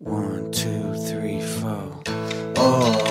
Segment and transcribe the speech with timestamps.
[0.00, 2.02] One, two, three, four.
[2.56, 3.03] Oh,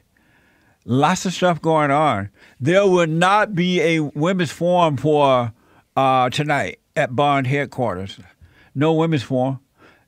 [0.90, 2.30] Lots of stuff going on.
[2.60, 5.54] There will not be a women's forum for
[5.96, 8.20] uh, tonight at Bond headquarters.
[8.74, 9.60] No women's forum.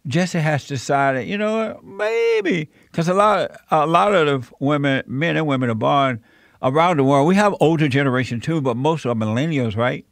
[0.07, 5.37] Jesse has decided, you know, maybe because a lot, a lot of the women, men
[5.37, 6.19] and women of Bond
[6.63, 10.03] around the world, we have older generation too, but most are millennials, right?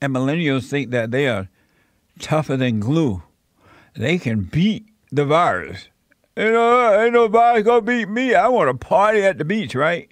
[0.00, 1.48] And millennials think that they are
[2.20, 3.24] tougher than glue.
[3.96, 5.88] They can beat the virus.
[6.36, 8.34] You know, ain't nobody gonna beat me.
[8.34, 10.10] I want to party at the beach, right?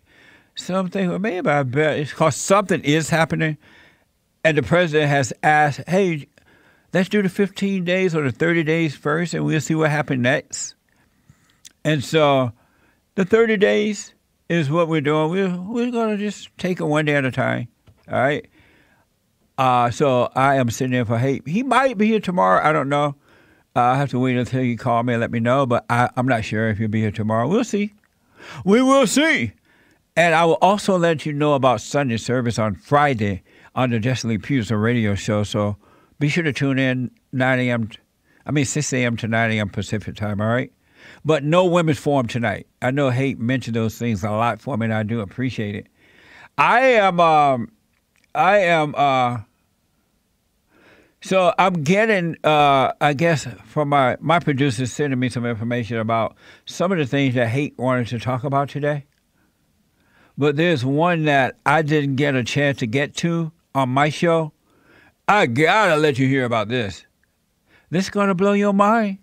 [0.54, 3.58] Something, well, maybe I bet it's because something is happening,
[4.42, 6.28] and the president has asked, "Hey,
[6.94, 10.22] let's do the 15 days or the 30 days first, and we'll see what happens
[10.22, 10.76] next."
[11.84, 12.52] And so,
[13.16, 14.14] the 30 days
[14.48, 15.30] is what we're doing.
[15.30, 17.68] We're we're gonna just take it one day at a time.
[18.10, 18.46] All right.
[19.58, 21.46] Uh, so I am sitting there for Hake.
[21.46, 22.66] He might be here tomorrow.
[22.66, 23.14] I don't know.
[23.76, 26.08] Uh, I have to wait until you call me and let me know, but I,
[26.16, 27.48] I'm not sure if you'll be here tomorrow.
[27.48, 27.92] We'll see.
[28.64, 29.52] We will see.
[30.16, 33.42] And I will also let you know about Sunday service on Friday
[33.74, 35.42] on the Jesse Lee Peterson radio show.
[35.42, 35.76] So
[36.20, 37.88] be sure to tune in 9 a.m.
[38.46, 39.16] I mean 6 a.m.
[39.16, 39.68] to 9 a.m.
[39.68, 40.72] Pacific time, all right?
[41.24, 42.68] But no women's forum tonight.
[42.80, 45.88] I know Hake mentioned those things a lot for me, and I do appreciate it.
[46.56, 47.72] I am um
[48.36, 49.38] I am uh
[51.24, 56.36] so I'm getting, uh, I guess, from my my producers sending me some information about
[56.66, 59.06] some of the things that Hake wanted to talk about today.
[60.36, 64.52] But there's one that I didn't get a chance to get to on my show.
[65.26, 67.06] I gotta let you hear about this.
[67.88, 69.16] This is gonna blow your mind.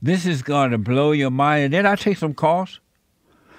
[0.00, 1.64] This is gonna blow your mind.
[1.64, 2.78] And then I take some calls.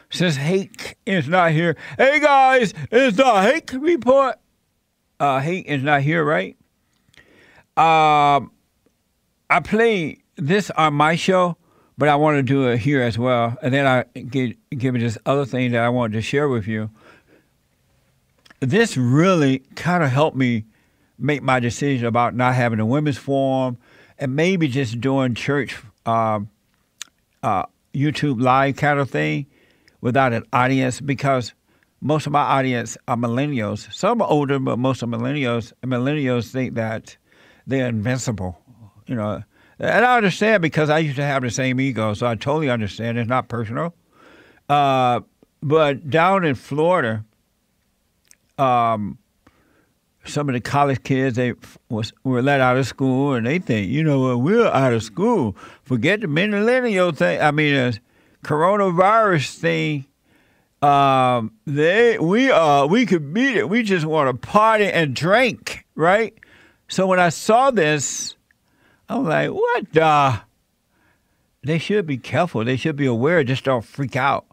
[0.10, 1.76] Since Hake is not here.
[1.98, 4.36] Hey guys, it's the Hake report.
[5.20, 6.56] Uh, Hake is not here, right?
[7.78, 8.52] Um,
[9.50, 11.58] I play this on my show,
[11.98, 13.58] but I want to do it here as well.
[13.62, 16.68] And then I give, give you this other thing that I wanted to share with
[16.68, 16.90] you.
[18.60, 20.66] This really kind of helped me
[21.18, 23.78] make my decision about not having a women's forum
[24.18, 26.50] and maybe just doing church um,
[27.44, 29.48] uh, YouTube live kind of thing
[30.02, 31.54] without an audience because
[32.02, 33.92] most of my audience are millennials.
[33.94, 35.72] Some are older, but most are millennials.
[35.82, 37.18] And millennials think that
[37.72, 38.60] they're invincible,
[39.08, 39.44] you know.
[39.80, 43.18] And I understand because I used to have the same ego, so I totally understand.
[43.18, 43.96] It's not personal.
[44.70, 45.22] Uh,
[45.64, 47.26] but down in Florida,
[48.58, 49.18] um,
[50.26, 51.54] some of the college kids they
[51.90, 55.04] was were let out of school, and they think, you know, what, we're out of
[55.04, 55.56] school.
[55.84, 57.42] Forget the millennial thing.
[57.42, 58.00] I mean, the
[58.44, 60.06] coronavirus thing.
[60.82, 63.70] Um, they we uh we could beat it.
[63.70, 66.34] We just want to party and drink, right?
[66.92, 68.36] So when I saw this,
[69.08, 70.42] I'm like, what the?
[71.64, 72.66] They should be careful.
[72.66, 73.46] They should be aware.
[73.46, 74.46] Just don't freak out.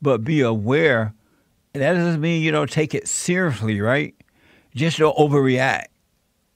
[0.00, 1.14] but be aware.
[1.74, 4.14] That doesn't mean you don't take it seriously, right?
[4.74, 5.86] Just don't overreact.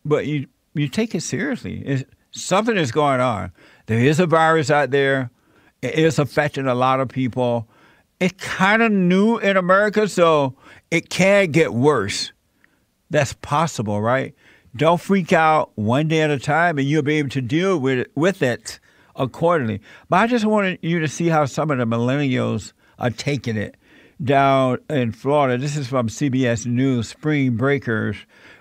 [0.05, 1.82] But you you take it seriously.
[1.85, 3.53] It's, something is going on.
[3.87, 5.31] There is a virus out there.
[5.82, 7.69] It is affecting a lot of people.
[8.20, 10.55] It's kind of new in America, so
[10.91, 12.32] it can get worse.
[13.11, 14.35] That's possible, right?
[14.75, 17.99] Don't freak out one day at a time, and you'll be able to deal with
[17.99, 18.81] it, with it
[19.15, 19.81] accordingly.
[20.09, 23.77] But I just wanted you to see how some of the millennials are taking it
[24.23, 25.59] down in Florida.
[25.59, 27.09] This is from CBS News.
[27.09, 28.17] Spring breakers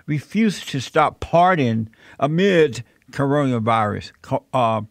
[0.06, 1.88] refuse to stop partying
[2.18, 4.12] amid coronavirus,
[4.52, 4.82] uh,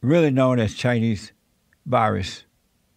[0.00, 1.32] really known as Chinese
[1.84, 2.44] virus.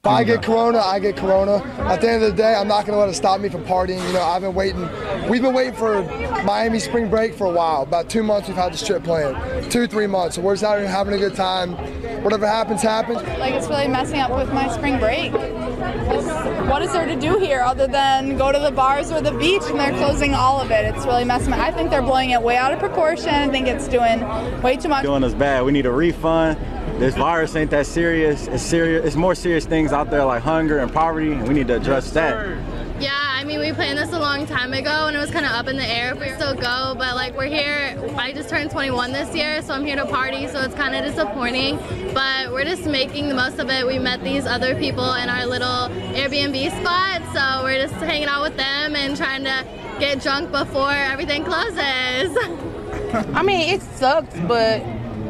[0.07, 1.57] If I get corona, I get corona.
[1.79, 3.65] At the end of the day, I'm not going to let it stop me from
[3.65, 4.01] partying.
[4.07, 4.87] You know, I've been waiting.
[5.27, 6.01] We've been waiting for
[6.45, 7.81] Miami spring break for a while.
[7.81, 9.69] About two months we've had this trip planned.
[9.69, 10.35] Two, three months.
[10.37, 11.73] So we're just out here having a good time.
[12.23, 13.21] Whatever happens, happens.
[13.37, 15.33] Like it's really messing up with my spring break.
[16.69, 19.63] What is there to do here other than go to the bars or the beach
[19.65, 20.85] and they're closing all of it?
[20.85, 21.51] It's really messing.
[21.51, 21.59] up.
[21.59, 23.29] I think they're blowing it way out of proportion.
[23.29, 24.21] I think it's doing
[24.61, 25.03] way too much.
[25.03, 25.65] Doing us bad.
[25.65, 26.57] We need a refund
[26.99, 28.47] this virus ain't that serious.
[28.47, 29.05] It's serious.
[29.05, 32.11] It's more serious things out there like hunger and poverty, and we need to address
[32.11, 32.57] that.
[32.99, 35.51] Yeah, I mean, we planned this a long time ago, and it was kind of
[35.51, 36.95] up in the air if we still go.
[36.97, 37.95] But like, we're here.
[38.17, 40.47] I just turned 21 this year, so I'm here to party.
[40.47, 41.77] So it's kind of disappointing,
[42.15, 43.85] but we're just making the most of it.
[43.85, 48.41] We met these other people in our little Airbnb spot, so we're just hanging out
[48.41, 49.63] with them and trying to
[49.99, 51.77] get drunk before everything closes.
[53.35, 54.81] I mean, it sucks, but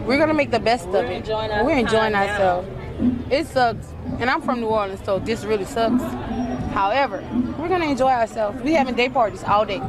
[0.08, 1.18] we're gonna make the best we're of it.
[1.18, 2.68] Enjoying we're enjoying ourselves.
[3.30, 6.02] It sucks, and I'm from New Orleans, so this really sucks.
[6.74, 7.24] However,
[7.60, 8.62] we're gonna enjoy ourselves.
[8.62, 9.82] We having day parties all day.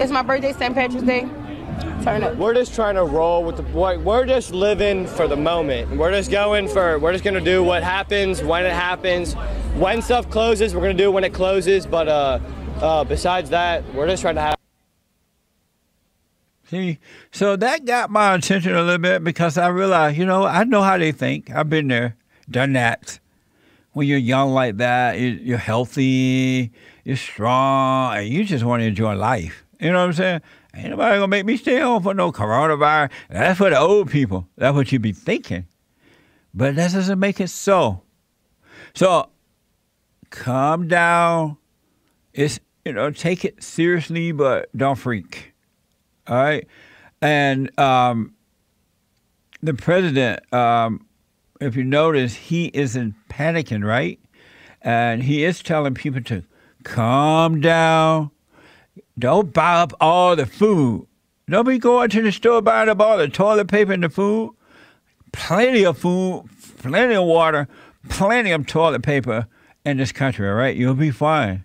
[0.00, 0.74] It's my birthday, St.
[0.74, 1.28] Patrick's Day.
[2.02, 2.36] Turn up.
[2.36, 3.62] We're just trying to roll with the.
[3.62, 3.98] Boy.
[3.98, 5.96] We're just living for the moment.
[5.96, 6.98] We're just going for.
[6.98, 9.34] We're just gonna do what happens when it happens.
[9.74, 11.86] When stuff closes, we're gonna do it when it closes.
[11.86, 12.38] But uh,
[12.80, 14.53] uh, besides that, we're just trying to have.
[16.70, 16.98] See,
[17.30, 20.82] so that got my attention a little bit because I realized, you know, I know
[20.82, 21.50] how they think.
[21.50, 22.16] I've been there,
[22.50, 23.18] done that.
[23.92, 26.72] When you're young like that, you're healthy,
[27.04, 29.64] you're strong, and you just want to enjoy life.
[29.78, 30.40] You know what I'm saying?
[30.74, 33.10] Ain't nobody gonna make me stay home for no coronavirus.
[33.30, 34.48] That's for the old people.
[34.56, 35.66] That's what you be thinking.
[36.52, 38.02] But that doesn't make it so.
[38.94, 39.28] So
[40.30, 41.58] calm down.
[42.32, 45.53] It's you know, take it seriously, but don't freak.
[46.26, 46.66] All right.
[47.20, 48.34] And um,
[49.62, 51.06] the president, um,
[51.60, 54.18] if you notice, he isn't panicking, right?
[54.82, 56.44] And he is telling people to
[56.82, 58.30] calm down.
[59.18, 61.06] Don't buy up all the food.
[61.48, 64.54] Don't be going to the store buying up all the toilet paper and the food.
[65.32, 66.44] Plenty of food,
[66.78, 67.68] plenty of water,
[68.08, 69.46] plenty of toilet paper
[69.84, 70.76] in this country, all right?
[70.76, 71.64] You'll be fine.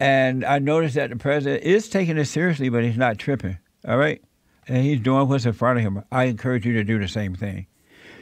[0.00, 3.58] And I noticed that the president is taking it seriously, but he's not tripping.
[3.86, 4.22] All right?
[4.66, 6.02] And he's doing what's in front of him.
[6.10, 7.66] I encourage you to do the same thing.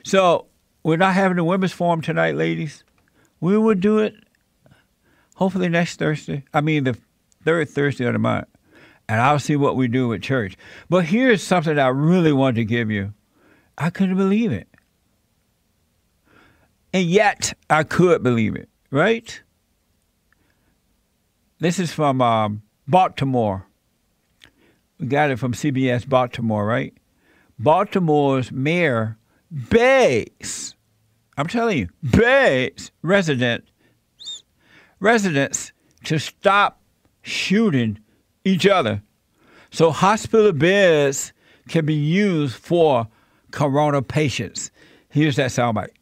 [0.03, 0.47] So
[0.83, 2.83] we're not having a women's forum tonight, ladies.
[3.41, 4.15] We will do it
[5.37, 6.45] hopefully next Thursday.
[6.53, 6.99] I mean, the
[7.45, 8.49] third Thursday of the month.
[9.09, 10.57] And I'll see what we do with church.
[10.91, 13.15] But here's something I really want to give you.
[13.79, 14.69] I couldn't believe it.
[16.93, 19.41] And yet, I could believe it, right?
[21.61, 23.67] This is from um, Baltimore.
[25.01, 26.95] We got it from CBS Baltimore, right?
[27.59, 29.19] Baltimore's mayor
[29.51, 30.77] begs,
[31.37, 33.71] I'm telling you, begs residents
[35.01, 35.73] residents
[36.05, 36.81] to stop
[37.23, 37.99] shooting
[38.45, 39.03] each other
[39.71, 41.33] so hospital beds
[41.69, 43.07] can be used for
[43.51, 44.71] corona patients.
[45.09, 45.98] Here's that soundbite.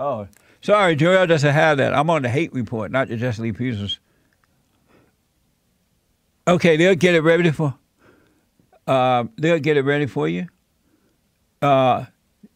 [0.00, 0.28] Oh,
[0.62, 1.92] sorry, Joel doesn't have that.
[1.92, 4.00] I'm on the Hake report, not the Lee Peterson's.
[6.48, 7.74] Okay, they'll get it ready for.
[8.86, 10.48] Uh, they'll get it ready for you.
[11.60, 12.06] Uh,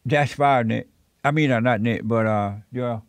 [0.07, 0.89] dash five, Nick.
[1.23, 3.05] I mean, uh, not Nick, but uh, Joel.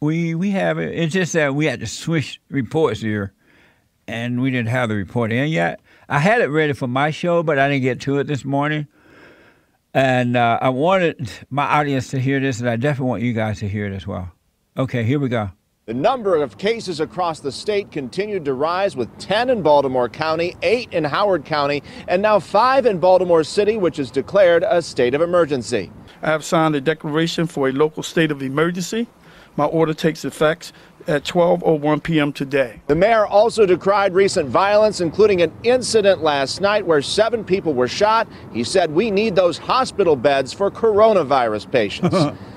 [0.00, 0.98] We we have it.
[0.98, 3.32] It's just that we had to switch reports here,
[4.08, 5.80] and we didn't have the report in yet.
[6.08, 8.88] I had it ready for my show, but I didn't get to it this morning.
[9.94, 13.60] And uh, I wanted my audience to hear this, and I definitely want you guys
[13.60, 14.32] to hear it as well.
[14.76, 15.50] Okay, here we go.
[15.86, 20.56] The number of cases across the state continued to rise with 10 in Baltimore County,
[20.62, 25.14] 8 in Howard County, and now 5 in Baltimore City, which has declared a state
[25.14, 25.92] of emergency.
[26.22, 29.06] I have signed a declaration for a local state of emergency
[29.56, 30.72] My order takes effect
[31.06, 32.32] at 12:01 p.m.
[32.32, 32.80] today.
[32.86, 37.88] The mayor also decried recent violence, including an incident last night where seven people were
[37.88, 38.26] shot.
[38.52, 42.38] He said, We need those hospital beds for coronavirus patients.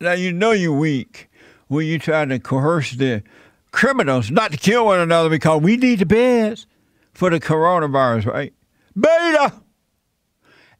[0.00, 1.28] Now you know you're weak
[1.66, 3.24] when you try to coerce the
[3.72, 6.68] criminals not to kill one another because we need the beds
[7.12, 8.54] for the coronavirus, right?
[8.94, 9.54] Beta!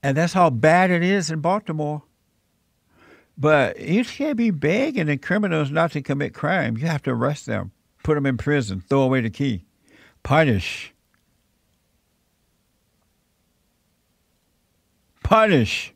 [0.02, 2.04] And that's how bad it is in Baltimore.
[3.38, 6.76] But you can't be begging the criminals not to commit crime.
[6.76, 7.70] You have to arrest them,
[8.02, 9.64] put them in prison, throw away the key,
[10.24, 10.92] punish.
[15.22, 15.94] Punish.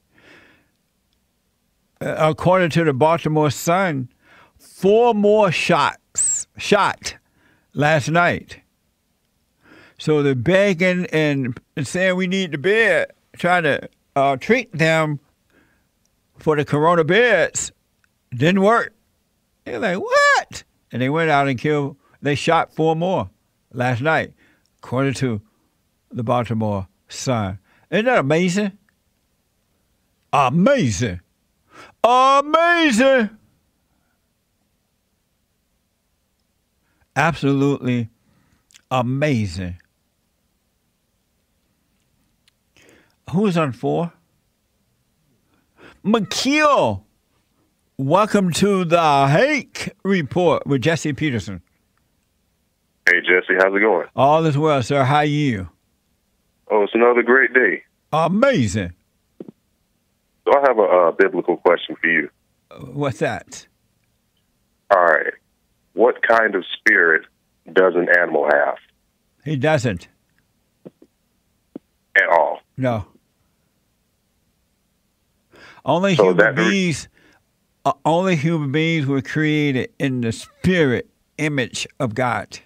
[2.01, 4.09] Uh, according to the Baltimore Sun,
[4.59, 7.17] four more shots shot
[7.75, 8.61] last night.
[9.99, 15.19] So they're begging and saying we need the bed, trying to uh, treat them
[16.43, 17.71] for the corona beds.
[18.35, 18.93] Didn't work.
[19.65, 20.65] They're like, what?
[20.91, 23.31] And they went out and killed, they shot four more
[23.73, 24.33] last night,
[24.79, 25.41] according to
[26.11, 27.59] the Baltimore Sun.
[27.91, 28.73] Isn't that amazing?
[30.33, 31.21] Amazing.
[32.03, 33.31] Amazing.
[37.15, 38.09] Absolutely
[38.91, 39.77] amazing.
[43.31, 44.13] Who's on four?
[46.04, 47.02] McKeel.
[47.97, 51.62] Welcome to the Hake Report with Jesse Peterson.
[53.06, 54.09] Hey Jesse, how's it going?
[54.16, 55.04] All is well, sir.
[55.04, 55.68] How are you?
[56.71, 57.82] Oh, it's another great day.
[58.12, 58.92] Amazing.
[60.44, 62.28] So I have a uh, biblical question for you.
[62.92, 63.66] What's that?
[64.94, 65.32] All right.
[65.94, 67.23] What kind of spirit
[67.73, 68.76] does an animal have
[69.44, 70.09] He doesn't.
[72.16, 72.61] at all?
[72.76, 73.06] No.
[75.85, 77.09] Only So human beings.
[77.85, 82.61] Uh, only human beings were created in the spirit image of God.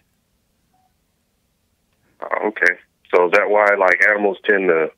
[2.21, 2.75] Oh, okay.
[3.15, 4.89] So is that why like animals tend to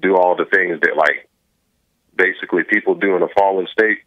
[0.00, 1.28] do all the things that like
[2.16, 3.98] basically people do in a fallen state?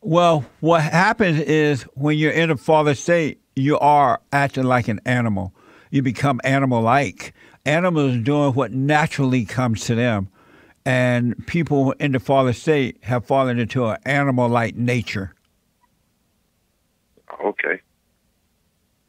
[0.00, 5.00] Well, what happens is when you're in a fallen state, you are acting like an
[5.04, 5.52] animal.
[5.90, 7.34] You become animal like.
[7.66, 10.28] Animals doing what naturally comes to them.
[10.88, 15.34] And people in the fallen state have fallen into an animal like nature.
[17.44, 17.82] Okay.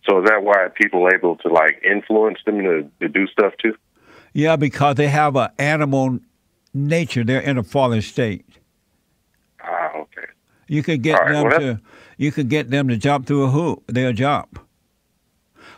[0.03, 3.53] So is that why people are able to like influence them to, to do stuff
[3.63, 3.75] too?
[4.33, 6.19] Yeah, because they have an animal
[6.73, 7.23] nature.
[7.23, 8.45] They're in a fallen state.
[9.63, 10.27] Ah, okay.
[10.67, 11.81] You could get right, them well, to
[12.17, 13.85] you could get them to jump through a hoop.
[13.87, 14.59] They'll jump.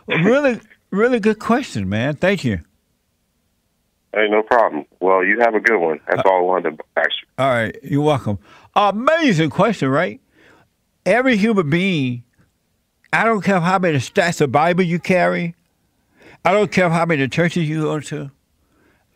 [0.08, 2.16] Well, really, really good question, man.
[2.16, 2.62] Thank you.
[4.14, 4.84] Hey, no problem.
[5.00, 6.00] Well, you have a good one.
[6.06, 7.28] That's all I wanted to ask you.
[7.38, 8.38] All right, you're welcome.
[8.76, 10.20] Amazing question, right?
[11.06, 12.22] Every human being,
[13.12, 15.54] I don't care how many stacks of Bible you carry,
[16.44, 18.30] I don't care how many churches you go to,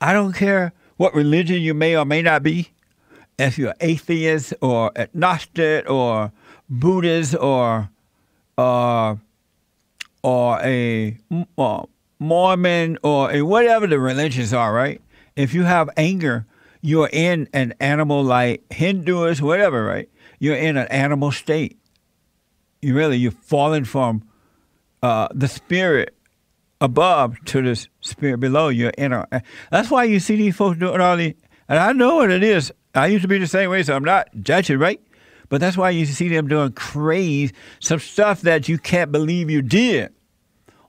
[0.00, 2.70] I don't care what religion you may or may not be,
[3.38, 6.32] if you're atheist or agnostic or
[6.68, 7.90] Buddhist or
[8.58, 9.16] uh,
[10.22, 11.16] or a
[11.58, 11.82] uh,
[12.18, 15.00] Mormon or whatever the religions are, right?
[15.34, 16.46] If you have anger,
[16.80, 20.08] you're in an animal like Hindus, whatever, right?
[20.38, 21.78] You're in an animal state.
[22.80, 24.22] You really you've fallen from
[25.02, 26.14] uh, the spirit
[26.80, 28.68] above to the spirit below.
[28.68, 29.26] You're in a.
[29.70, 31.34] That's why you see these folks doing all these.
[31.68, 32.72] And I know what it is.
[32.94, 35.00] I used to be the same way, so I'm not judging, right?
[35.48, 39.62] But that's why you see them doing crazy, some stuff that you can't believe you
[39.62, 40.12] did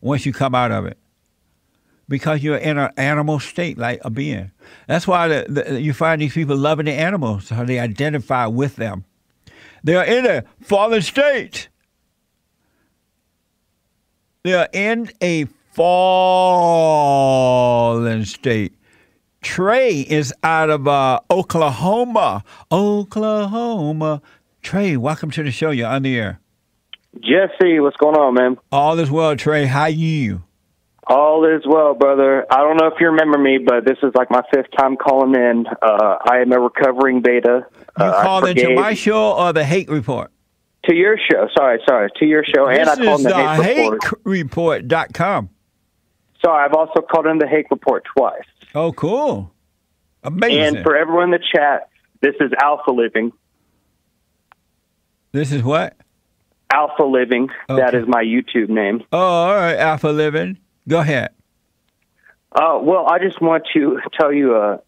[0.01, 0.97] once you come out of it.
[2.09, 4.51] Because you're in an animal state, like a being.
[4.87, 8.77] That's why the, the, you find these people loving the animals, how they identify with
[8.77, 9.03] them.
[9.83, 11.67] They are in a fallen state.
[14.43, 16.63] They are in a fallen
[18.25, 18.73] state.
[19.41, 22.43] Trey is out of uh, Oklahoma.
[22.71, 24.21] Oklahoma.
[24.61, 25.69] Trey, welcome to the show.
[25.71, 26.39] You're on the air.
[27.21, 28.57] Jesse, what's going on, man?
[28.71, 29.65] All is well, Trey.
[29.65, 30.43] How you?
[31.09, 32.45] All is well, brother.
[32.51, 35.35] I don't know if you remember me, but this is like my fifth time calling
[35.35, 35.65] in.
[35.81, 37.65] Uh, I am a recovering beta.
[37.97, 40.31] You uh, called into my show or the Hake Report?
[40.87, 41.47] to your show.
[41.55, 43.91] Sorry, sorry, to your show, and I this called in the the Hake
[44.23, 44.87] Report.
[44.87, 45.49] hakereport.com.
[46.43, 48.43] Sorry, I've also called in the Hake Report twice.
[48.75, 49.51] Oh, cool.
[50.23, 50.77] Amazing.
[50.77, 51.89] And for everyone in the chat,
[52.21, 53.31] this is Alpha Living.
[55.31, 55.95] this is what?
[56.71, 57.49] Alpha Living.
[57.69, 59.03] That is my YouTube name.
[59.11, 60.57] Oh, all right, Alpha Living.
[60.87, 61.29] Go ahead.
[62.51, 64.81] Uh, well, I just want to tell you a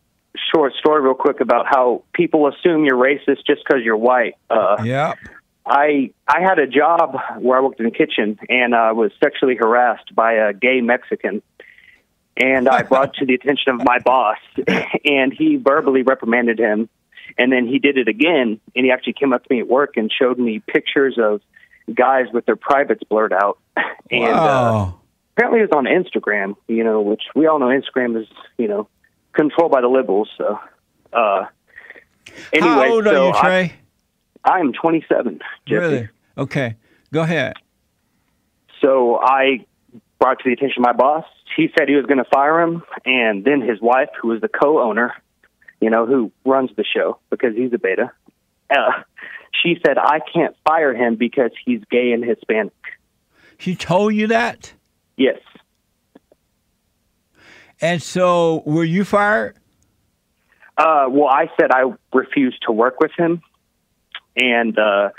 [0.53, 4.35] short story real quick about how people assume you're racist just because you're white.
[4.49, 5.17] Uh, Yep.
[5.65, 9.55] I I had a job where I worked in the kitchen and I was sexually
[9.55, 11.43] harassed by a gay Mexican.
[12.35, 14.37] And I brought to the attention of my boss,
[15.05, 16.89] and he verbally reprimanded him.
[17.37, 19.97] And then he did it again, and he actually came up to me at work
[19.97, 21.41] and showed me pictures of
[21.93, 23.59] guys with their privates blurred out.
[24.11, 24.98] And uh, Wow.
[25.39, 28.27] Apparently it was on Instagram, you know, which we all know Instagram is,
[28.57, 28.89] you know,
[29.33, 30.29] controlled by the liberals.
[30.37, 30.59] So,
[31.13, 31.45] uh,
[32.51, 33.73] anyway, How old are so you, Trey?
[34.43, 35.39] I, I am 27.
[35.65, 35.79] Jesse.
[35.79, 36.09] really?
[36.37, 36.75] Okay.
[37.13, 37.53] Go ahead.
[38.81, 39.65] So I
[40.19, 41.25] brought to the attention of my boss.
[41.55, 44.49] He said he was going to fire him, and then his wife, who was the
[44.49, 45.13] co-owner,
[45.81, 48.11] you know, who runs the show because he's a beta,
[48.69, 49.03] uh,
[49.63, 52.73] she said I can't fire him because he's gay and Hispanic.
[53.57, 54.73] She told you that?
[55.19, 55.37] Yes.
[57.81, 59.57] And so were you fired?
[60.77, 63.41] Uh, well, I said I refused to work with him,
[64.37, 65.09] and uh,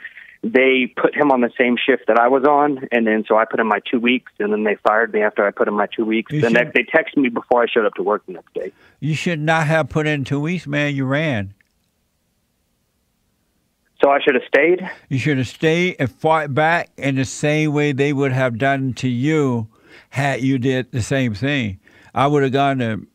[0.43, 3.45] they put him on the same shift that I was on, and then so I
[3.45, 5.87] put in my two weeks, and then they fired me after I put in my
[5.95, 6.33] two weeks.
[6.33, 8.55] You the should- next, they texted me before I showed up to work the next
[8.55, 8.73] day.
[9.01, 10.95] You should not have put in two weeks, man.
[10.97, 11.53] You ran.
[14.03, 14.81] So I should have stayed.
[15.11, 18.95] You should have stayed and fought back in the same way they would have done
[18.95, 19.69] to you
[20.11, 21.81] had you did the same thing.
[22.15, 23.07] I would have gone to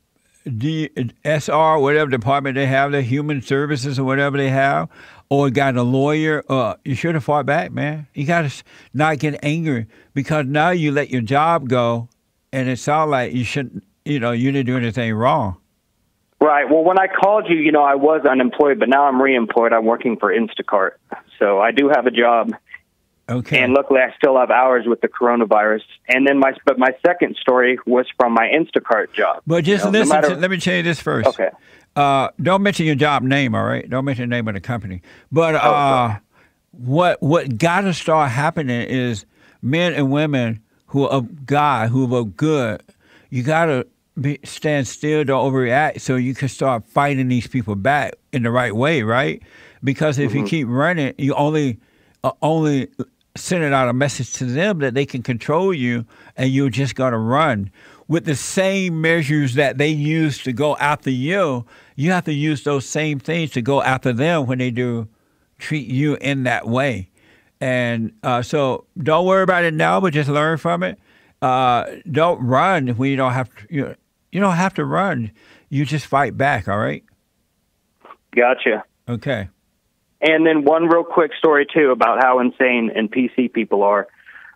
[0.57, 0.89] D,
[1.23, 4.89] SR, whatever department they have, the human services or whatever they have,
[5.29, 6.43] or got a lawyer.
[6.47, 8.07] Uh, you should have fought back, man.
[8.13, 8.63] You got to
[8.93, 12.09] not get angry because now you let your job go,
[12.53, 13.83] and it sounds like you shouldn't.
[14.05, 15.57] You know, you didn't do anything wrong.
[16.39, 16.69] Right.
[16.69, 19.73] Well, when I called you, you know, I was unemployed, but now I'm reemployed.
[19.73, 20.91] I'm working for Instacart,
[21.39, 22.51] so I do have a job.
[23.27, 23.57] Okay.
[23.59, 25.81] And luckily, I still have hours with the coronavirus.
[26.09, 29.41] And then my, but my second story was from my Instacart job.
[29.47, 31.27] But just You know, no matter- to, let me tell you this first.
[31.29, 31.49] Okay.
[31.95, 33.89] Uh, don't mention your job name, all right?
[33.89, 35.01] Don't mention the name of the company.
[35.31, 36.17] But uh,
[36.71, 39.25] what what got to start happening is
[39.61, 42.83] men and women who are of God, who are of good.
[43.29, 43.87] You got to
[44.19, 48.51] be, stand still, don't overreact, so you can start fighting these people back in the
[48.51, 49.41] right way, right?
[49.83, 50.47] Because if you Mm-hmm.
[50.47, 51.79] keep running, you only
[52.23, 52.89] uh, only
[53.35, 56.05] sending out a message to them that they can control you,
[56.37, 57.71] and you're just gonna run
[58.07, 61.65] with the same measures that they use to go after you.
[61.95, 65.07] You have to use those same things to go after them when they do
[65.57, 67.09] treat you in that way.
[67.61, 70.99] And uh, so don't worry about it now, but just learn from it.
[71.41, 73.67] Uh, don't run when you don't have to.
[73.69, 73.95] You, know,
[74.31, 75.31] you don't have to run.
[75.69, 76.67] You just fight back.
[76.67, 77.03] All right.
[78.35, 78.83] Gotcha.
[79.07, 79.49] Okay.
[80.25, 84.07] And then one real quick story too about how insane and PC people are.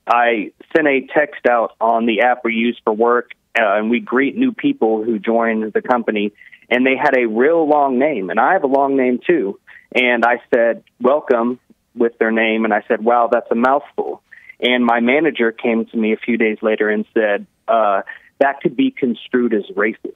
[0.07, 3.99] I sent a text out on the app we use for work, uh, and we
[3.99, 6.33] greet new people who join the company,
[6.71, 9.59] and they had a real long name, and I have a long name too.
[9.93, 11.59] And I said, "Welcome"
[11.93, 14.23] with their name, and I said, "Wow, that's a mouthful."
[14.59, 18.01] And my manager came to me a few days later and said, uh,
[18.39, 20.15] "That could be construed as racist."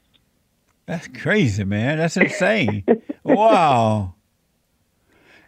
[0.88, 2.00] That's crazy, man.
[2.00, 2.86] That's insane.
[3.24, 4.16] wow.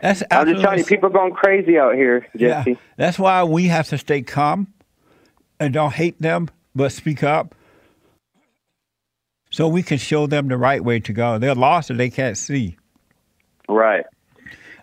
[0.05, 2.71] That's I'm just telling you, people are going crazy out here, Jesse.
[2.71, 4.71] Yeah, that's why we have to stay calm
[5.59, 7.55] and don't hate them, but speak up
[9.49, 11.39] so we can show them the right way to go.
[11.39, 12.77] They're lost and they can't see.
[13.67, 14.05] Right.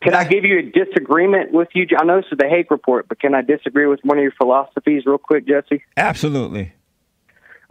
[0.03, 1.87] Can I give you a disagreement with you?
[1.97, 4.33] I know this is the Hake report, but can I disagree with one of your
[4.33, 5.85] philosophies real quick, Jesse?
[5.97, 6.73] Absolutely.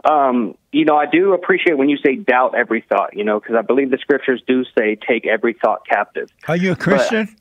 [0.08, 3.56] Um, you know, I do appreciate when you say doubt every thought, you know, because
[3.56, 6.30] I believe the scriptures do say take every thought captive.
[6.48, 7.36] Are you a Christian?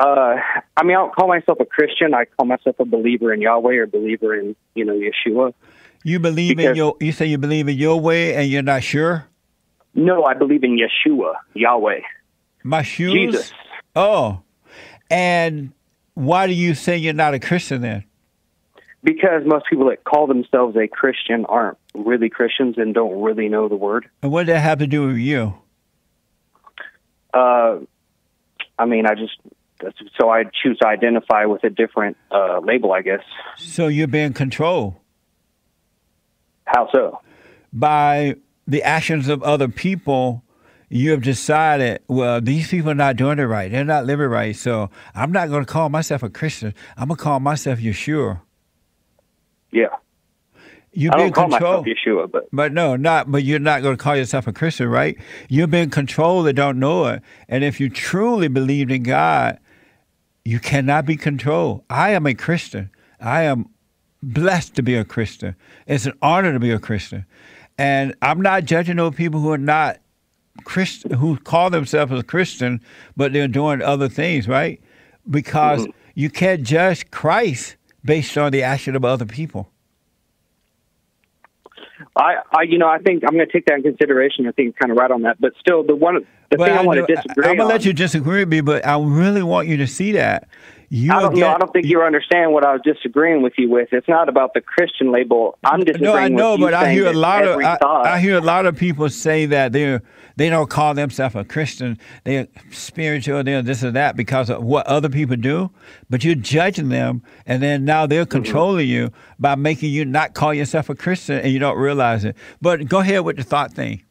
[0.00, 0.36] Uh,
[0.78, 2.14] I mean, I don't call myself a Christian.
[2.14, 5.52] I call myself a believer in Yahweh or believer in, you know, Yeshua.
[6.04, 9.26] you believe in your you say you believe in your way and you're not sure?
[9.94, 12.00] No, I believe in Yeshua, Yahweh.
[12.64, 13.12] My shoes?
[13.12, 13.52] Jesus.
[13.94, 14.40] Oh.
[15.10, 15.72] And
[16.14, 18.04] why do you say you're not a Christian then?
[19.04, 23.68] Because most people that call themselves a Christian aren't really Christians and don't really know
[23.68, 24.08] the word.
[24.22, 25.54] And what does that have to do with you?
[27.34, 27.80] Uh,
[28.78, 29.36] I mean, I just
[30.18, 33.20] so I choose to identify with a different uh, label, I guess.
[33.56, 34.94] So you're being controlled.
[36.66, 37.20] How so?
[37.72, 40.42] By the actions of other people,
[40.88, 43.70] you have decided, well, these people are not doing it right.
[43.70, 44.54] They're not living right.
[44.56, 46.74] So I'm not going to call myself a Christian.
[46.96, 48.40] I'm going to call myself Yeshua.
[49.72, 49.86] Yeah,
[50.92, 51.86] You're I being don't call controlled.
[51.86, 53.30] myself Yeshua, but But no, not.
[53.30, 55.16] But you're not going to call yourself a Christian, right?
[55.48, 57.22] You're being controlled and don't know it.
[57.48, 59.60] And if you truly believed in God,
[60.44, 61.84] you cannot be controlled.
[61.90, 62.90] I am a Christian.
[63.20, 63.68] I am
[64.22, 65.56] blessed to be a Christian.
[65.86, 67.26] It's an honor to be a Christian,
[67.78, 69.98] and I'm not judging those people who are not
[70.64, 72.80] Christian, who call themselves a Christian,
[73.16, 74.80] but they're doing other things, right?
[75.28, 75.90] Because mm-hmm.
[76.14, 79.70] you can't judge Christ based on the action of other people.
[82.16, 84.46] I, I, you know, I think I'm going to take that in consideration.
[84.46, 85.40] I think it's kind of right on that.
[85.40, 87.44] But still, the one, the But thing I, I want to disagree.
[87.46, 87.70] I, am gonna on.
[87.74, 90.48] let you disagree with me, but I really want you to see that.
[90.92, 91.46] You I don't know.
[91.46, 93.90] I don't think you understand what I was disagreeing with you with.
[93.92, 95.56] It's not about the Christian label.
[95.62, 96.12] I'm disagreeing.
[96.12, 97.78] No, I know, but I hear a lot of I.
[98.14, 100.02] I hear a lot of people say that they're
[100.34, 101.96] they don't call themselves a Christian.
[102.24, 103.44] They're spiritual.
[103.44, 105.70] They're this or that because of what other people do.
[106.08, 108.30] But you're judging them, and then now they're Mm-hmm.
[108.42, 112.34] controlling you by making you not call yourself a Christian, and you don't realize it.
[112.60, 114.02] But go ahead with the thought thing.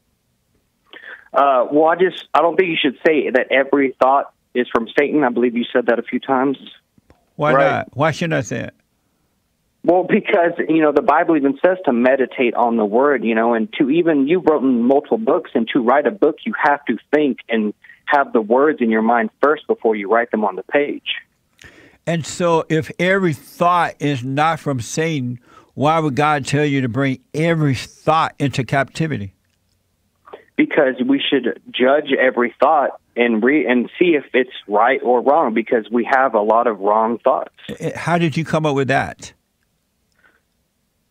[1.33, 4.87] Uh, well, I just I don't think you should say that every thought is from
[4.97, 5.23] Satan.
[5.23, 6.57] I believe you said that a few times.
[7.35, 7.65] Why Right.
[7.65, 7.87] not?
[7.93, 8.73] Why shouldn't I say it?
[9.83, 13.53] Well, because you know the Bible even says to meditate on the Word, you know,
[13.53, 16.97] and to even you've written multiple books, and to write a book, you have to
[17.13, 17.73] think and
[18.05, 21.15] have the words in your mind first before you write them on the page.
[22.05, 25.39] And so, if every thought is not from Satan,
[25.75, 29.33] why would God tell you to bring every thought into captivity?
[30.59, 35.53] Because we should judge every thought and re and see if it's right or wrong
[35.53, 37.53] because we have a lot of wrong thoughts.
[37.79, 39.31] Eh, How did you come up with that?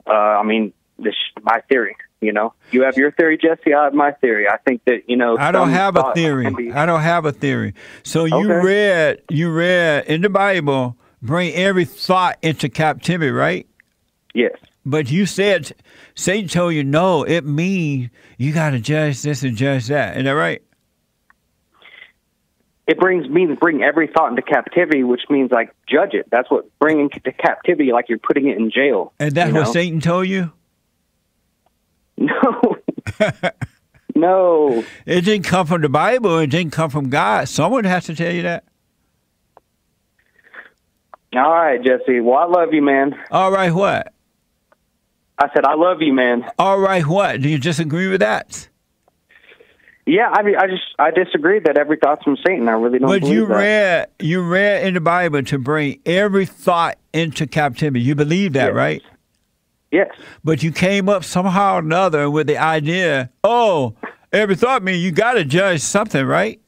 [0.07, 1.97] Uh, I mean, this my theory.
[2.21, 3.73] You know, you have your theory, Jesse.
[3.73, 4.47] I have my theory.
[4.49, 5.39] I think that you know.
[5.39, 6.53] I don't have a theory.
[6.53, 7.73] be- I don't have a theory.
[8.03, 8.67] So you Okay.
[8.67, 13.67] read you read in the Bible, bring every thought into captivity, right?
[14.35, 14.53] Yes.
[14.89, 15.73] But you said
[16.15, 20.13] Satan told you no, it means you got to judge this and judge that.
[20.15, 20.63] Isn't that right?
[22.87, 26.27] It brings means bring every thought into captivity, which means like judge it.
[26.31, 29.13] That's what bringing to captivity, like you're putting it in jail.
[29.21, 29.73] And that's what know?
[29.73, 30.53] Satan told you?
[32.17, 32.79] No.
[34.15, 34.85] no.
[35.05, 36.39] It didn't come from the Bible.
[36.39, 37.49] It didn't come from God.
[37.49, 38.65] Someone has to tell you that.
[41.35, 42.21] All right, Jesse.
[42.21, 43.15] Well, I love you, man.
[43.31, 44.15] All right, what?
[45.39, 46.45] I said I love you, man.
[46.59, 47.41] All right, what?
[47.41, 48.69] Do you disagree with that?
[50.07, 52.67] Yeah, I mean, I just I disagree that every thought's from Satan.
[52.69, 53.55] I really don't But you that.
[53.55, 58.01] read you read in the Bible to bring every thought into captivity.
[58.01, 59.03] You believe that, right?
[59.93, 60.09] Yes.
[60.43, 63.95] But you came up somehow or another with the idea, oh,
[64.33, 66.61] every thought means you got to judge something, right?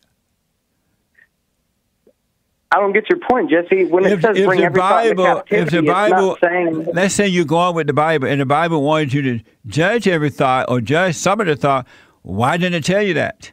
[2.73, 3.85] I don't get your point, Jesse.
[3.87, 6.39] When it If, says if bring the every thought into Bible, captivity, if the Bible,
[6.41, 10.07] saying let's say you're going with the Bible, and the Bible wanted you to judge
[10.07, 11.87] every thought or judge some of the thought,
[12.23, 13.51] why didn't it tell you that?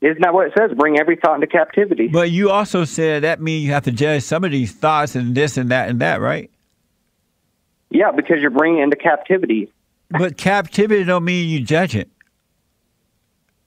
[0.00, 0.70] isn't that what it says?
[0.76, 2.08] Bring every thought into captivity.
[2.08, 5.34] But you also said that means you have to judge some of these thoughts and
[5.34, 6.50] this and that and that, right?
[7.90, 9.72] Yeah, because you're bringing it into captivity.
[10.10, 12.10] But captivity don't mean you judge it.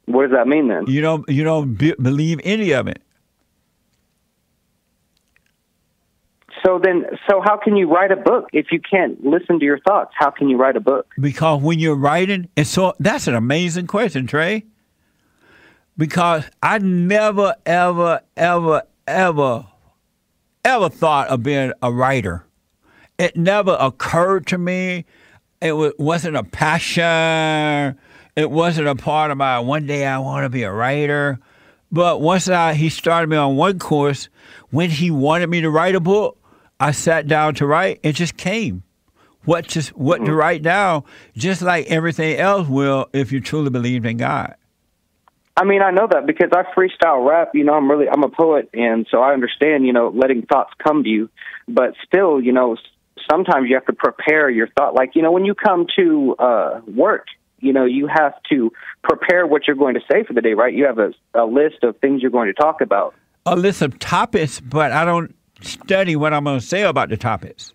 [0.05, 0.85] What does that mean then?
[0.87, 3.01] You don't you don't be, believe any of it.
[6.65, 9.79] So then, so how can you write a book if you can't listen to your
[9.79, 10.11] thoughts?
[10.17, 11.07] How can you write a book?
[11.19, 14.65] Because when you're writing, and so that's an amazing question, Trey.
[15.97, 19.65] Because I never, ever, ever, ever,
[20.63, 22.45] ever thought of being a writer.
[23.17, 25.05] It never occurred to me.
[25.61, 27.99] It wa- wasn't a passion.
[28.35, 31.39] It wasn't a part of my one day I want to be a writer.
[31.91, 34.29] But once I, he started me on one course,
[34.69, 36.38] when he wanted me to write a book,
[36.79, 37.99] I sat down to write.
[38.03, 38.83] It just came
[39.45, 41.03] what just what to write down,
[41.35, 44.55] just like everything else will if you truly believe in God.
[45.55, 47.51] I mean, I know that because I freestyle rap.
[47.53, 49.85] You know, I'm really I'm a poet, and so I understand.
[49.85, 51.29] You know, letting thoughts come to you,
[51.67, 52.77] but still, you know,
[53.29, 54.93] sometimes you have to prepare your thought.
[54.93, 57.27] Like you know, when you come to uh, work,
[57.59, 58.71] you know, you have to
[59.03, 60.73] prepare what you're going to say for the day, right?
[60.73, 63.13] You have a, a list of things you're going to talk about.
[63.45, 67.17] A list of topics, but I don't study what I'm going to say about the
[67.17, 67.73] topics.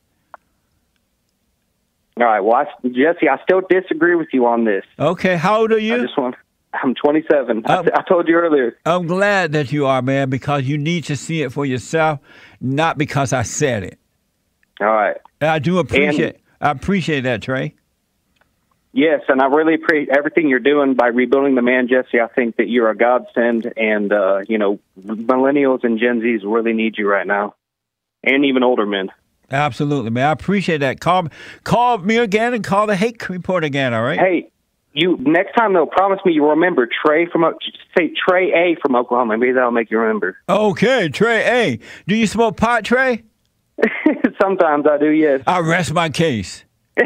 [2.16, 2.40] All right.
[2.40, 4.85] Well, I, Jesse, I still disagree with you on this.
[4.99, 5.94] Okay, how old are you?
[5.94, 6.37] I just want.
[6.73, 7.62] I'm 27.
[7.66, 8.77] I, Um, I told you earlier.
[8.85, 12.18] I'm glad that you are, man, because you need to see it for yourself,
[12.61, 13.99] not because I said it.
[14.81, 15.16] All right.
[15.40, 17.75] And I do appreciate I appreciate that, Trey.
[18.92, 22.20] Yes, and I really appreciate everything you're doing by rebuilding the man, Jesse.
[22.20, 26.73] I think that you're a godsend, and uh, you know, millennials and Gen Zs really
[26.73, 27.55] need you right now,
[28.26, 29.10] and even older men.
[29.50, 30.26] Absolutely, man.
[30.26, 31.00] I appreciate that.
[31.00, 31.28] Call
[31.64, 34.18] call me again and call the Hake report again, all right?
[34.18, 34.50] Hey,
[34.94, 37.44] you next time though, promise me you'll remember Trey from
[37.96, 39.37] say Trey A from Oklahoma.
[39.37, 40.38] Maybe that'll make you remember.
[40.48, 41.72] Okay, Trey.
[41.72, 41.78] A.
[42.06, 43.24] do you smoke pot, Trey?
[44.40, 45.10] Sometimes I do.
[45.10, 45.42] Yes.
[45.46, 46.64] I rest my case.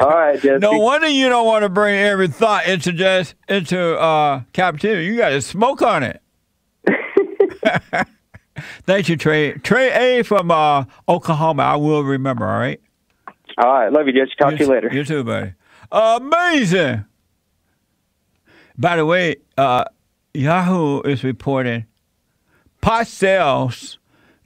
[0.00, 0.60] All right, Jesse.
[0.60, 5.06] No wonder you don't want to bring every thought into just into uh, captivity.
[5.06, 6.22] You got to smoke on it.
[8.84, 9.52] Thank you, Trey.
[9.52, 11.62] Trey A from uh, Oklahoma.
[11.62, 12.46] I will remember.
[12.46, 12.80] All right.
[13.58, 14.32] All right, love you, Jesse.
[14.38, 14.88] Talk to you later.
[14.92, 15.54] You too, buddy.
[15.90, 17.04] Amazing.
[18.76, 19.84] By the way, uh,
[20.32, 21.86] Yahoo is reporting
[22.80, 23.98] pot sales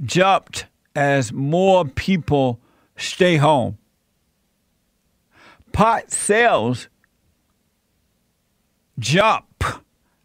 [0.02, 2.60] jumped as more people
[2.96, 3.76] stay home.
[5.72, 6.88] Pot sales
[8.98, 9.64] jump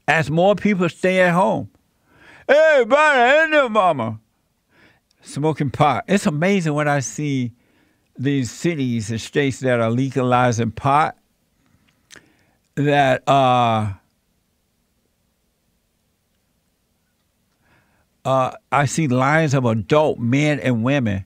[0.07, 1.69] as more people stay at home.
[2.47, 4.19] Everybody in there, mama.
[5.21, 6.05] Smoking pot.
[6.07, 7.51] It's amazing when I see
[8.17, 11.17] these cities and states that are legalizing pot
[12.75, 13.93] that uh,
[18.23, 21.25] uh, I see lines of adult men and women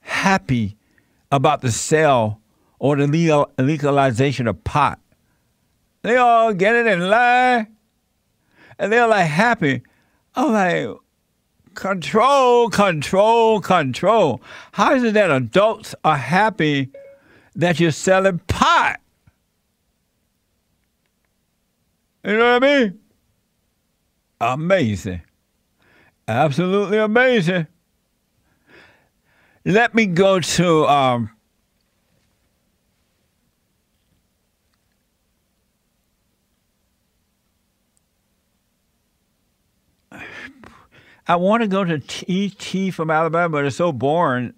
[0.00, 0.76] happy
[1.30, 2.40] about the sale
[2.78, 5.00] or the legal, legalization of pot.
[6.02, 7.68] They all get it in line,
[8.78, 9.82] and they're like happy.
[10.34, 10.96] I'm like,
[11.74, 14.42] control, control, control.
[14.72, 16.90] How is it that adults are happy
[17.54, 19.00] that you're selling pot?
[22.24, 22.98] You know what I mean?
[24.40, 25.22] Amazing.
[26.28, 27.66] Absolutely amazing.
[29.64, 31.30] Let me go to um,
[41.26, 44.54] I want to go to TT from Alabama, but it's so boring.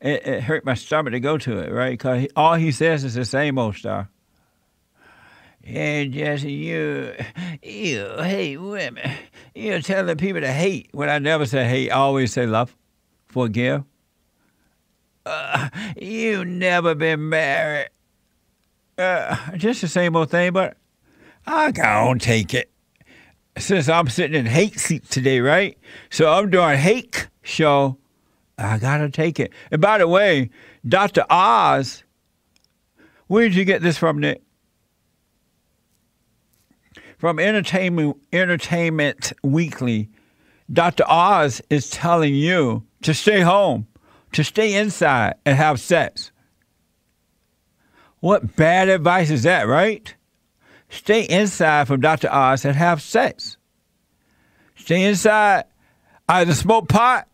[0.00, 1.92] It, it hurt my stomach to go to it, right?
[1.92, 4.06] Because all he says is the same old stuff.
[5.64, 7.12] And Jesse, you,
[7.62, 9.10] you hate women.
[9.54, 11.90] You're telling people to hate when I never say hate.
[11.90, 12.76] I always say love,
[13.26, 13.82] forgive.
[15.24, 17.88] Uh, you never been married.
[18.96, 20.76] Uh, just the same old thing, but
[21.46, 22.70] I can't take it.
[23.58, 25.78] Since I'm sitting in Hake seat today, right?
[26.10, 27.96] So I'm doing Hake show.
[28.58, 29.52] I gotta take it.
[29.70, 30.50] And by the way,
[30.86, 31.24] Dr.
[31.30, 32.04] Oz,
[33.26, 34.42] where did you get this from, Nick?
[37.18, 40.10] From Entertainment Entertainment Weekly,
[40.70, 41.04] Dr.
[41.08, 43.86] Oz is telling you to stay home,
[44.32, 46.30] to stay inside and have sex.
[48.20, 50.14] What bad advice is that, right?
[50.96, 52.30] Stay inside from Dr.
[52.30, 53.56] Oz and have sex.
[54.76, 55.64] Stay inside,
[56.28, 57.28] either smoke pot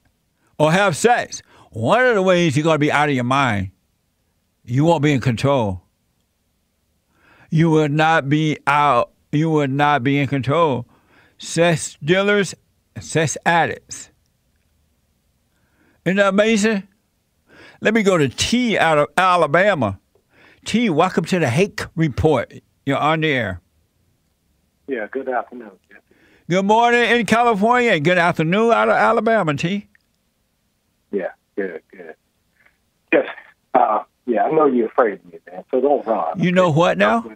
[0.58, 1.42] or have sex.
[1.70, 3.70] One of the ways you're going to be out of your mind,
[4.64, 5.82] you won't be in control.
[7.50, 10.86] You will not be out you will not be in control.
[11.38, 12.54] Sex dealers,
[13.00, 14.10] sex addicts.
[16.04, 16.86] Isn't that amazing?
[17.80, 19.98] Let me go to T out of Alabama.
[20.64, 22.52] T, welcome to the Hake Report.
[22.84, 23.60] You're on the air.
[24.88, 25.70] Yeah, good afternoon.
[26.50, 27.98] Good morning in California.
[28.00, 29.88] Good afternoon out of Alabama, T.
[31.12, 32.14] Yeah, good, good.
[33.12, 33.26] Yes,
[33.74, 36.42] uh, yeah, I know you're afraid of me, man, so don't run.
[36.42, 37.30] You know what now?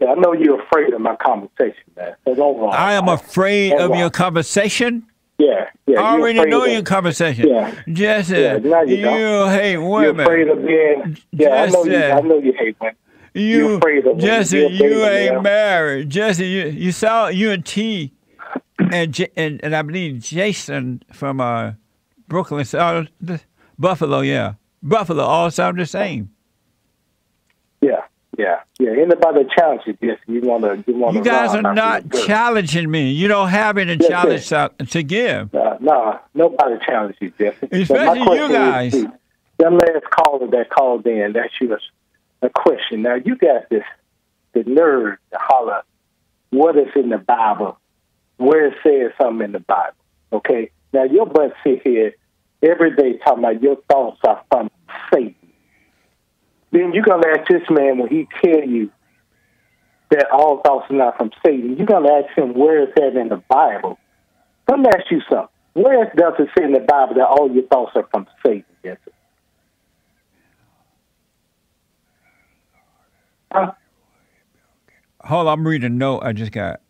[0.00, 2.14] Yeah, I know you're afraid of my conversation, man.
[2.24, 2.72] So don't run.
[2.72, 3.98] I am afraid Don't of run.
[3.98, 5.06] your conversation.
[5.38, 6.00] Yeah, yeah.
[6.00, 7.48] I already know your conversation.
[7.48, 7.74] Yeah.
[7.88, 11.18] Jesse, Yeah, you you, hate You're afraid of being.
[11.32, 11.96] Yeah, I know you.
[11.96, 12.96] I know you hate women.
[13.34, 14.20] You, You're afraid of women.
[14.20, 15.42] Jesse, you ain't them.
[15.42, 16.10] married.
[16.10, 18.12] Jesse, you, you saw you and T,
[18.78, 21.72] and J, and, and I believe Jason from uh,
[22.28, 23.40] Brooklyn, uh, the-
[23.78, 26.30] Buffalo, yeah, Buffalo, all sound the same.
[27.80, 28.02] Yeah,
[28.38, 28.90] yeah, yeah.
[28.90, 30.84] Anybody challenge you, Jesse, you want to.
[30.86, 33.10] You, wanna You guys run are not challenging me.
[33.12, 35.54] You don't have any Yes, challenge to, to give.
[35.54, 37.66] Uh, no, nobody challenged you, Jesse.
[37.72, 38.92] Especially you is, guys.
[38.92, 39.06] see,
[39.58, 41.80] That last caller that called in, that you was
[42.42, 43.02] a question.
[43.02, 43.84] Now you got this,
[44.52, 45.82] the nerve to holler,
[46.50, 47.78] what is in the Bible,
[48.36, 49.96] where it says something in the Bible.
[50.32, 50.70] Okay.
[50.92, 52.14] Now your butt sit here
[52.62, 54.70] every day talking about your thoughts are from
[55.12, 55.34] Satan.
[56.70, 58.90] Then you're gonna ask this man when he tell you
[60.10, 61.76] that all thoughts are not from Satan.
[61.76, 63.98] You're gonna ask him where is that in the Bible.
[64.68, 65.48] Let me ask you something.
[65.74, 68.64] Where does it say in the Bible that all your thoughts are from Satan?
[68.84, 68.98] Yes.
[73.54, 76.80] Hold on, I'm reading a note I just got.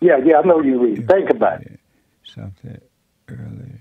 [0.00, 1.08] Yeah, yeah, I know you read.
[1.08, 1.78] Think about it.
[2.24, 2.80] Something
[3.28, 3.72] early.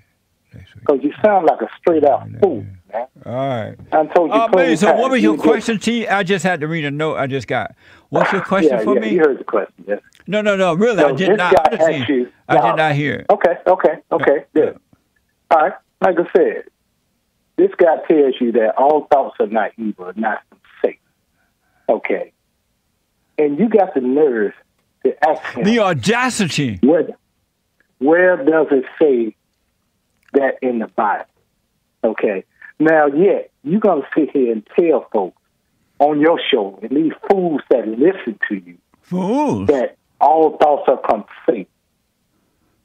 [0.79, 3.07] Because you sound like a straight out fool, man.
[3.25, 3.75] All right.
[3.91, 6.07] I told you Oh, man, so what was You your question, T?
[6.07, 7.75] I just had to read a note I just got.
[8.09, 9.09] What's your question yeah, for yeah, me?
[9.13, 9.99] You heard the question, yes.
[10.27, 10.73] No, no, no.
[10.73, 11.59] Really, I So did not.
[11.59, 13.25] I, didn't asked see- you- I did not hear it.
[13.31, 14.79] Okay, okay, okay, good.
[15.51, 16.63] All right, like I said,
[17.57, 20.39] this guy tells you that all thoughts are not evil, not.
[21.89, 22.31] Okay.
[23.37, 24.53] And you got the nerve
[25.03, 25.63] to ask him.
[25.63, 26.79] The audacity.
[26.81, 27.17] What?
[27.99, 29.35] Where does it say
[30.33, 31.25] that in the Bible?
[32.03, 32.43] Okay.
[32.79, 35.41] Now, yet you're gonna sit here and tell folks
[35.99, 39.67] on your show and these fools that listen to you Fools.
[39.67, 41.67] that all thoughts are from Satan.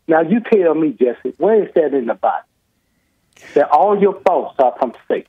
[0.07, 2.47] Now, you tell me, Jesse, where is that in the Bible?
[3.55, 5.27] That all your thoughts are from Satan.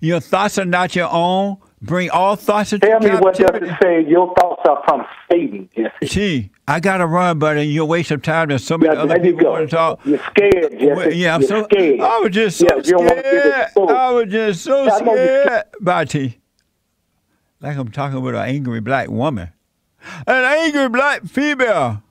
[0.00, 1.58] Your thoughts are not your own.
[1.80, 3.72] Bring all thoughts into Tell me what does captivity.
[3.72, 4.10] it say?
[4.10, 6.06] Your thoughts are from Satan, Jesse.
[6.06, 7.62] Gee, I gotta run, buddy.
[7.68, 8.48] You're wasting time.
[8.48, 10.00] There's so many Yeah, other you people want to talk.
[10.04, 10.86] You're scared, Jesse.
[10.86, 12.00] Well, yeah, I'm You're so scared.
[12.00, 13.90] I was just so Yeah, you don't wanna get scared.
[13.90, 16.08] I was just so I scared.
[16.08, 16.38] T.
[17.60, 19.52] Like I'm talking with an angry black woman,
[20.26, 22.02] an angry black female.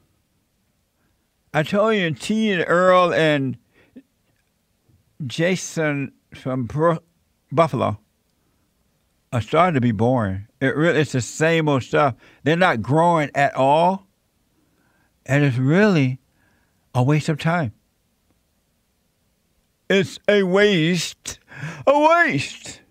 [1.53, 3.57] I told you, T and Earl and
[5.25, 6.67] Jason from
[7.51, 7.99] Buffalo
[9.31, 10.47] are starting to be boring.
[10.61, 12.15] It really, it's the same old stuff.
[12.43, 14.07] They're not growing at all,
[15.25, 16.19] and it's really
[16.95, 17.73] a waste of time.
[19.89, 21.39] It's a waste,
[21.85, 22.81] a waste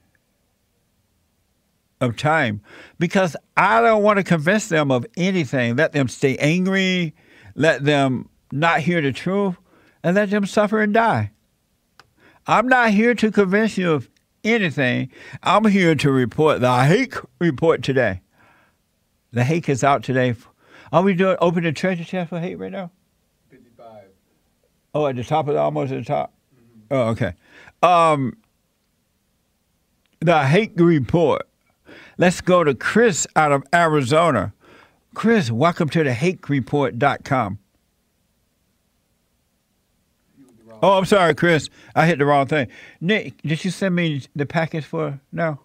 [2.00, 2.60] of time
[2.98, 5.76] because I don't want to convince them of anything.
[5.76, 7.14] Let them stay angry,
[7.54, 9.56] let them not hear the truth,
[10.02, 11.32] and let them suffer and die.
[12.46, 14.08] I'm not here to convince you of
[14.46, 15.10] anything.
[15.42, 18.20] I'm here to report the Hake report today.
[19.32, 20.34] The Hake is out today.
[20.92, 22.90] Are we doing open the treasure chest for Hake right now?
[23.50, 24.04] 55.
[24.94, 26.32] Oh, at the top of the, almost at the top.
[26.90, 27.34] Oh, okay.
[27.82, 28.36] Um,
[30.20, 31.42] the Hake report.
[32.18, 34.54] Let's go to Chris out of Arizona.
[35.14, 37.58] Chris, welcome to the hakereport.com.
[40.82, 41.68] Oh, I'm sorry, Chris.
[41.94, 42.68] I hit the wrong thing.
[43.00, 45.60] Nick, did you send me the package for no?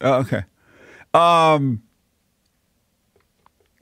[0.00, 0.44] Oh, okay.
[1.12, 1.82] Um,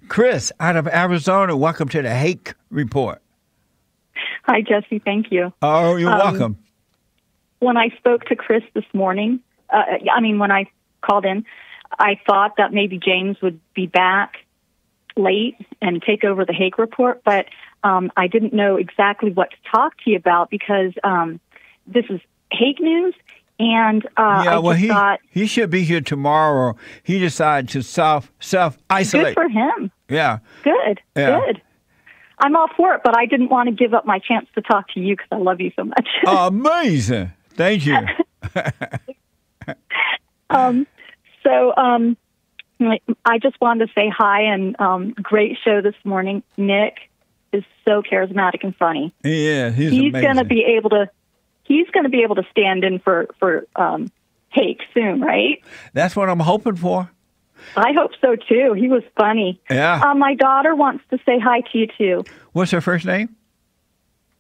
[0.08, 3.22] Chris out of Arizona, welcome to the Hake Report.
[4.44, 4.98] Hi, Jesse.
[4.98, 5.52] Thank you.
[5.62, 6.58] Oh, you're Um, welcome.
[7.60, 10.66] When I spoke to Chris this morning, uh, I mean, when I
[11.02, 11.44] called in,
[11.98, 14.38] I thought that maybe James would be back
[15.16, 17.46] late and take over the Hake report, but
[17.84, 21.40] um, I didn't know exactly what to talk to you about because um,
[21.86, 22.20] this is
[22.52, 23.14] Hake news,
[23.58, 26.76] and uh, yeah, I well, he thought he should be here tomorrow.
[27.02, 29.34] He decided to self self isolate.
[29.36, 29.90] good for him.
[30.08, 31.40] Yeah, Good, Yeah.
[31.40, 31.62] good.
[32.40, 34.88] I'm all for it, but I didn't want to give up my chance to talk
[34.94, 36.08] to you because I love you so much.
[36.26, 37.32] amazing.
[37.54, 37.98] Thank you.
[40.50, 40.86] Um,
[41.42, 42.16] so um,
[42.80, 46.42] I just wanted to say hi and um, great show this morning.
[46.56, 47.07] Nick
[47.52, 49.12] is so charismatic and funny.
[49.24, 51.10] Yeah, he's, He's going to be able to.
[51.64, 54.10] He's going to be able to stand in for for um,
[54.50, 55.62] Hake soon, right?
[55.92, 57.10] That's what I'm hoping for.
[57.76, 58.72] I hope so too.
[58.72, 59.60] He was funny.
[59.68, 60.00] Yeah.
[60.02, 63.34] Uh, my daughter wants to say hi to you too, What's her first name?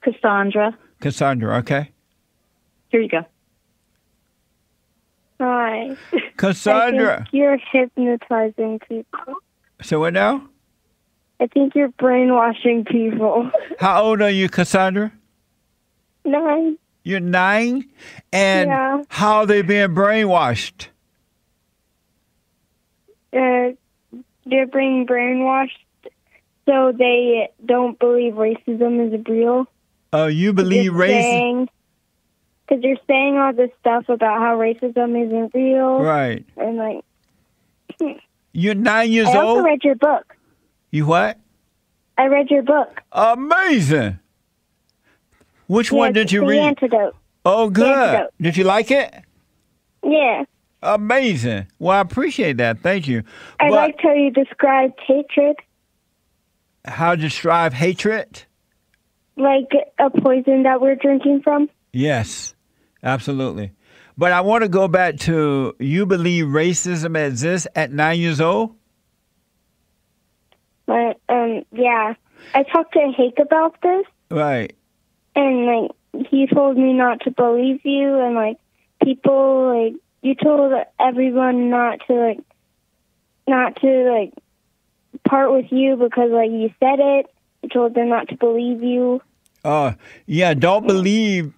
[0.00, 0.76] Cassandra.
[1.00, 1.58] Cassandra.
[1.58, 1.90] Okay.
[2.88, 3.24] Here you go.
[5.40, 5.96] Hi.
[6.36, 7.26] Cassandra.
[7.32, 9.34] You're hypnotizing people.
[9.82, 10.48] So what now?
[11.40, 13.50] I think you're brainwashing people.
[13.78, 15.12] How old are you, Cassandra?
[16.24, 16.76] Nine.
[17.04, 17.84] You're nine,
[18.32, 19.02] and Yeah.
[19.08, 20.88] how they being brainwashed?
[23.32, 23.72] Uh,
[24.46, 25.78] they're being brainwashed
[26.66, 29.66] so they don't believe racism is real.
[30.12, 31.68] Uh, you believe racism?
[32.66, 36.00] Because you're saying all this stuff about how racism isn't real.
[36.00, 36.44] Right.
[36.56, 37.04] And like,
[38.52, 40.34] You're nine years I also read your book.
[40.90, 41.38] You what?
[42.16, 43.00] I read your book.
[43.12, 44.18] Amazing.
[45.66, 46.60] Which one did you the read?
[46.60, 47.16] Antidote.
[47.44, 47.86] Oh, good.
[47.86, 48.34] Antidote.
[48.40, 49.14] Did you like it?
[50.02, 50.44] Yeah.
[50.82, 51.66] Amazing.
[51.78, 52.80] Well, I appreciate that.
[52.80, 53.22] Thank you.
[53.60, 55.56] I but liked how you described hatred
[56.84, 58.44] how to strive hatred?
[59.38, 61.70] like a poison that we're drinking from.
[61.92, 62.54] Yes,
[63.02, 63.72] absolutely.
[64.16, 68.74] But I want to go back to you believe racism exists at nine years old?
[70.88, 72.14] But um, yeah,
[72.54, 74.74] I talked to Hake about this, Right.
[75.36, 78.56] and like he told me not to believe you, and like
[79.04, 82.40] people like you told everyone not to like
[83.46, 84.32] not to like
[85.28, 87.26] part with you because like you said it.
[87.62, 89.20] You told them not to believe you.
[89.64, 89.92] Uh,
[90.24, 91.52] yeah, don't believe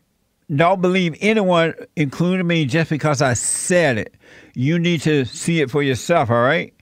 [0.53, 4.15] don't believe anyone, including me, just because I said it.
[4.57, 6.75] You need to see it for yourself, all right?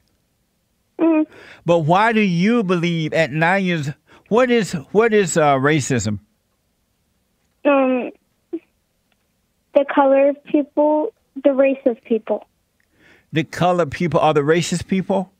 [0.99, 1.27] Mm.
[1.69, 3.91] But why do you believe at nine years
[4.29, 6.19] what is what is uh, racism?
[7.63, 8.11] Um,
[9.75, 11.13] the color of people,
[11.45, 12.47] the race of people.
[13.35, 15.31] The colored people are the racist people?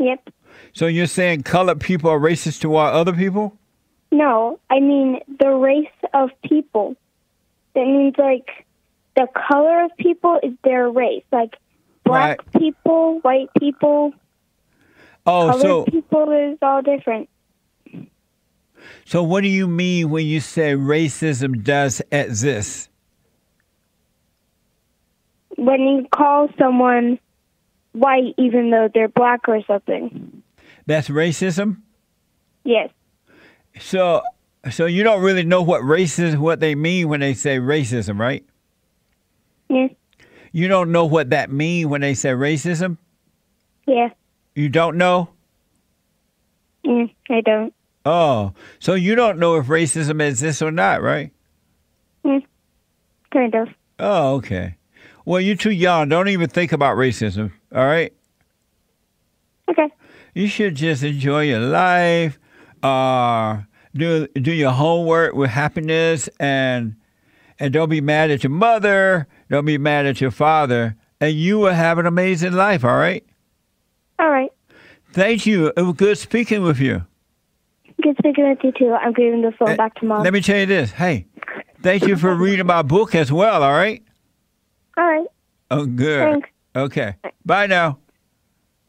[0.00, 0.28] Yep.
[0.72, 3.56] So you're saying colored people are racist to toward other people?
[4.10, 6.96] No, I mean the race of people.
[7.74, 8.66] That means like
[9.14, 11.22] the color of people is their race.
[11.30, 11.54] Like
[12.02, 14.14] black people, white people,
[15.28, 17.28] Oh, colored so people is all different.
[19.04, 22.88] so what do you mean when you say racism does exist?
[25.56, 27.18] When you call someone
[27.92, 30.42] white even though they're black or something.
[30.86, 31.82] That's racism?
[32.64, 32.90] Yes.
[33.78, 34.22] So
[34.70, 38.44] so you don't really know what racism what they mean when they say racism, right?
[39.68, 39.90] Yes.
[40.52, 42.96] You don't know what that mean when they say racism?
[43.86, 44.08] Yeah.
[44.58, 45.28] You don't know?
[46.84, 47.72] Mm, I don't.
[48.04, 51.30] Oh, so you don't know if racism exists or not, right?
[52.24, 52.44] Mm,
[53.32, 53.68] kind of.
[54.00, 54.74] Oh, okay.
[55.24, 56.08] Well, you're too young.
[56.08, 58.12] Don't even think about racism, all right?
[59.70, 59.88] Okay.
[60.34, 62.36] You should just enjoy your life,
[62.82, 63.58] uh,
[63.94, 66.96] do do your homework with happiness, and
[67.60, 69.28] and don't be mad at your mother.
[69.50, 72.84] Don't be mad at your father, and you will have an amazing life.
[72.84, 73.24] All right.
[74.18, 74.47] All right.
[75.12, 75.72] Thank you.
[75.76, 77.04] It was good speaking with you.
[78.02, 78.92] Good speaking with you too.
[78.92, 80.22] I'm giving the phone eh, back to mom.
[80.22, 80.90] Let me tell you this.
[80.92, 81.26] Hey,
[81.82, 83.62] thank you for reading my book as well.
[83.62, 84.02] All right.
[84.96, 85.26] All right.
[85.70, 86.32] Oh, good.
[86.32, 86.48] Thanks.
[86.76, 87.14] Okay.
[87.44, 87.98] Bye now.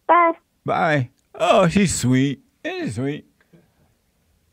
[0.07, 0.33] Bye.
[0.65, 1.09] Bye.
[1.35, 2.41] Oh, she's sweet.
[2.65, 3.25] She's sweet.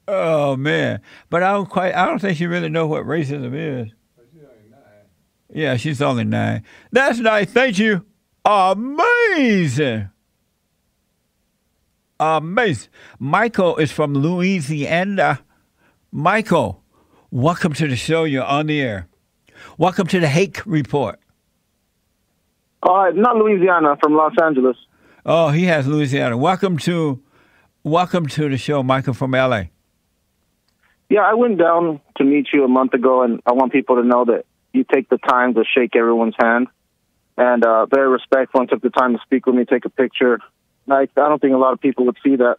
[0.09, 1.01] Oh man,
[1.31, 1.93] but I don't quite.
[1.95, 3.93] I don't think she really know what racism is.
[5.53, 6.62] Yeah, she's only nine.
[6.93, 7.51] That's nice.
[7.51, 8.05] Thank you.
[8.45, 10.11] Amazing.
[12.19, 12.89] Amazing.
[13.19, 15.41] Michael is from Louisiana.
[16.11, 16.83] Michael,
[17.31, 18.25] welcome to the show.
[18.25, 19.09] You're on the air.
[19.77, 21.21] Welcome to the Hake Report.
[22.83, 24.77] Uh, not Louisiana, from Los Angeles.
[25.27, 26.39] Oh, he has Louisiana.
[26.39, 27.23] Welcome to,
[27.83, 29.64] welcome to the show, Michael from LA.
[31.11, 34.03] Yeah, I went down to meet you a month ago, and I want people to
[34.03, 36.69] know that you take the time to shake everyone's hand,
[37.37, 40.41] and uh, very respectful, and took the time to speak with me, take a picture.
[40.87, 42.57] Like I don't think a lot of people would see that,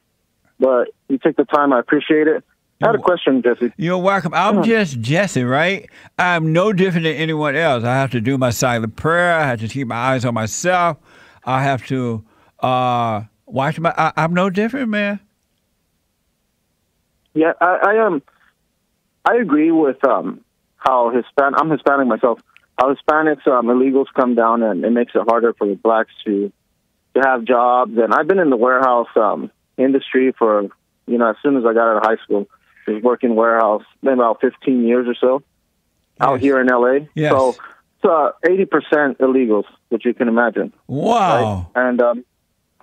[0.60, 1.74] but you took the time.
[1.74, 2.44] I appreciate it.
[2.82, 3.74] I had a question, Jesse.
[3.78, 4.34] You're welcome.
[4.36, 5.90] I'm just Jesse, right?
[6.20, 7.84] I'm no different than anyone else.
[7.84, 9.34] I have to do my silent prayer.
[9.34, 10.98] I have to keep my eyes on myself.
[11.44, 12.24] I have to
[12.60, 13.94] uh, watch my.
[13.98, 15.20] I, I'm no different, man.
[17.34, 18.22] Yeah, I, I am.
[19.26, 20.42] I agree with um,
[20.76, 21.54] how Hispan.
[21.58, 22.40] I'm Hispanic myself.
[22.78, 26.52] How Hispanics um, illegals come down and it makes it harder for the blacks to
[27.18, 27.98] to have jobs.
[27.98, 30.64] And I've been in the warehouse um, industry for
[31.06, 32.48] you know as soon as I got out of high school.
[32.88, 35.44] I was working warehouse been about 15 years or so
[36.22, 37.08] out here in LA.
[37.16, 37.32] Yes.
[37.32, 40.72] So it's uh, 80% illegals, which you can imagine.
[40.88, 41.70] Wow.
[41.76, 41.88] Right?
[41.88, 42.26] And um,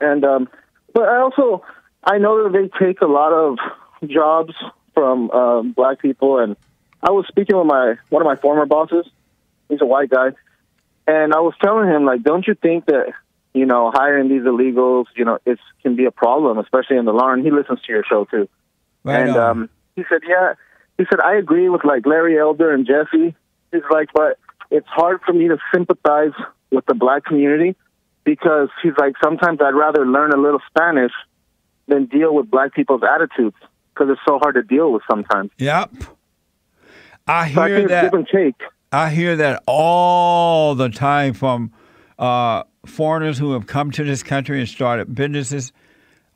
[0.00, 0.48] and um,
[0.92, 1.64] but I also
[2.02, 3.58] I know that they take a lot of
[4.08, 4.54] jobs
[4.92, 6.56] from um, black people, and
[7.02, 9.06] I was speaking with my one of my former bosses.
[9.68, 10.30] He's a white guy,
[11.06, 13.12] and I was telling him like, don't you think that
[13.54, 17.12] you know hiring these illegals, you know, it can be a problem, especially in the
[17.12, 17.30] law.
[17.32, 18.48] And he listens to your show too.
[19.04, 19.50] Right and on.
[19.50, 20.54] um, he said, yeah.
[20.98, 23.34] He said, I agree with like Larry Elder and Jesse.
[23.72, 24.38] He's like, but
[24.70, 26.32] it's hard for me to sympathize
[26.70, 27.74] with the black community
[28.24, 31.12] because he's like, sometimes I'd rather learn a little Spanish
[31.86, 33.56] than deal with black people's attitudes
[33.92, 35.50] because it's so hard to deal with sometimes.
[35.58, 35.90] Yep.
[37.26, 38.02] I So I hear that.
[38.04, 38.60] give and take.
[38.92, 41.72] I hear that all the time from
[42.18, 45.72] uh, foreigners who have come to this country and started businesses,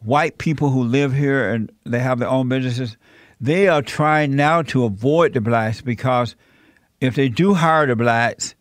[0.00, 2.96] white people who live here and they have their own businesses.
[3.40, 6.34] They are trying now to avoid the blacks because
[7.00, 8.54] if they do hire the blacks,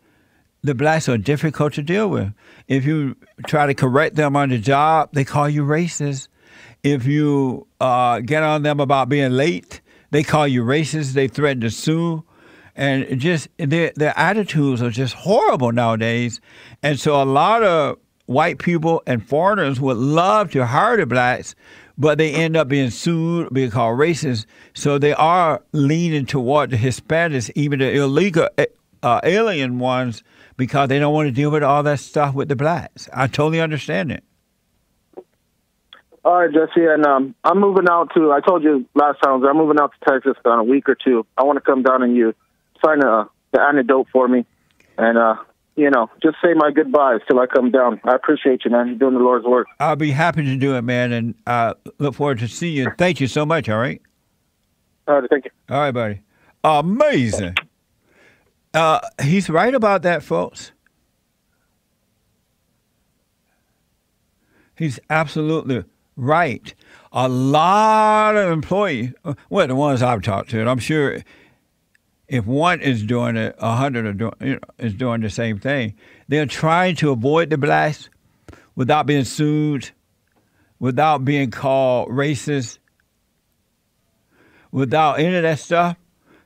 [0.64, 2.34] the blacks are difficult to deal with.
[2.68, 3.16] If you
[3.48, 6.28] try to correct them on the job, they call you racist.
[6.84, 9.82] If you uh, get on them about being late,
[10.12, 11.14] they call you racist.
[11.14, 12.24] They threaten to sue,
[12.78, 16.40] and just their their attitudes are just horrible nowadays.
[16.84, 17.98] And so a lot of
[18.28, 21.56] white people and foreigners would love to hire the blacks,
[21.98, 24.46] but they end up being sued, being called racist.
[24.74, 28.48] So they are leaning toward the Hispanics, even the illegal
[29.02, 30.24] uh, alien ones,
[30.56, 33.10] because they don't want to deal with all that stuff with the blacks.
[33.12, 34.24] I totally understand it.
[36.24, 38.34] All right, Jesse, and um, I'm moving out to.
[38.34, 41.26] I told you last time I'm moving out to Texas in a week or two.
[41.38, 42.36] I want to come down and you
[42.84, 44.46] sign a, the antidote for me,
[44.98, 45.36] and uh,
[45.76, 48.02] you know, just say my goodbyes till I come down.
[48.04, 48.88] I appreciate you, man.
[48.88, 49.68] You're doing the Lord's work.
[49.80, 52.92] I'll be happy to do it, man, and uh, look forward to seeing you.
[52.98, 53.70] Thank you so much.
[53.70, 54.02] All right.
[55.08, 55.52] All right, thank you.
[55.70, 56.22] All right, buddy.
[56.64, 57.56] Amazing.
[58.74, 60.72] Uh, he's right about that, folks.
[64.76, 66.74] He's absolutely right.
[67.12, 69.14] A lot of employees,
[69.50, 71.20] well, the ones I've talked to, and I'm sure
[72.28, 75.60] if one is doing it, a hundred are doing you know, is doing the same
[75.60, 75.96] thing.
[76.28, 78.10] They're trying to avoid the blast
[78.76, 79.92] without being sued,
[80.80, 82.80] without being called racist,
[84.72, 85.98] without any of that stuff.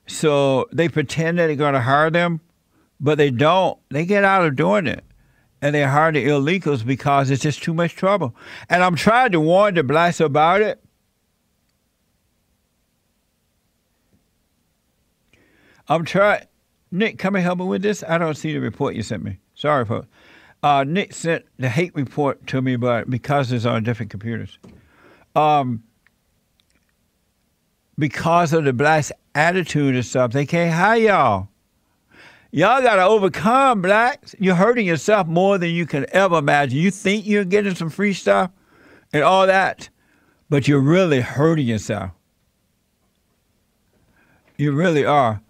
[0.08, 2.42] So they pretend that they're going to hire them,
[3.00, 3.80] but they don't.
[3.90, 5.04] They get out of doing it.
[5.64, 8.36] And they hire the illegals because it's just too much trouble.
[8.68, 10.84] And I'm trying to warn the blacks about it.
[15.92, 16.46] I'm trying.
[16.89, 18.02] Nick, come and help me with this.
[18.08, 19.39] I don't see the report you sent me.
[19.56, 20.08] Sorry, folks.
[20.64, 24.58] Uh, Nick sent the Hake report to me, but because it's on different computers.
[25.36, 25.84] Um,
[28.00, 31.50] because of the blacks' attitude and stuff, they can't hire y'all.
[32.52, 34.34] Y'all got to overcome, blacks.
[34.39, 36.80] You're hurting yourself more than you can ever imagine.
[36.80, 38.50] You think you're getting some free stuff
[39.12, 39.89] and all that,
[40.50, 42.12] but you're really hurting yourself.
[44.58, 45.42] You really are.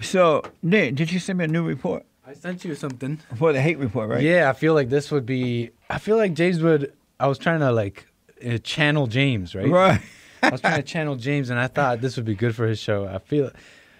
[0.00, 2.04] So, Nick, did you send me a new report?
[2.26, 3.20] I sent you something.
[3.36, 4.22] For the Hake report, right?
[4.22, 5.70] Yeah, I feel like this would be.
[5.90, 6.92] I feel like James would.
[7.20, 8.06] I was trying to like
[8.44, 9.68] uh, channel James, right?
[9.68, 10.00] Right.
[10.42, 12.78] I was trying to channel James, and I thought this would be good for his
[12.78, 13.06] show.
[13.06, 13.50] I feel.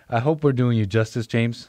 [0.09, 1.69] I hope we're doing you justice, James.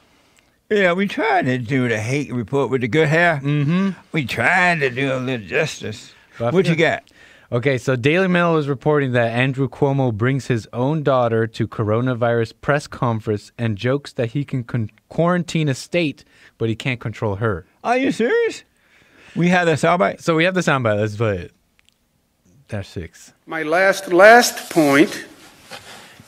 [0.70, 3.40] Yeah, we trying to do the Hake report with the good hair.
[3.44, 3.92] Mm-hmm.
[4.12, 6.14] We trying to do a little justice.
[6.38, 7.04] What you feel- got?
[7.52, 12.54] Okay, so Daily Mail is reporting that Andrew Cuomo brings his own daughter to coronavirus
[12.62, 16.26] press conference and jokes that he can con- quarantine a state,
[16.58, 17.68] but he can't control her.
[17.84, 18.64] Are you serious?
[19.36, 20.22] We have that soundbite.
[20.22, 21.00] So we have the soundbite.
[21.00, 21.52] Let's play it.
[22.68, 23.34] Dash six.
[23.46, 25.26] My last last point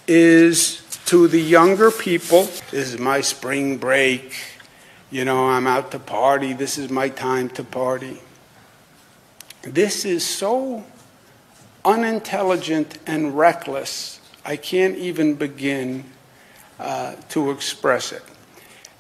[0.08, 2.44] is to the younger people.
[2.70, 4.36] This is my spring break.
[5.10, 6.54] You know, I'm out to party.
[6.54, 8.20] This is my time to party.
[9.64, 10.84] This is so
[11.88, 14.20] unintelligent and reckless.
[14.46, 16.04] I can't even begin
[16.80, 18.22] uh, to express it.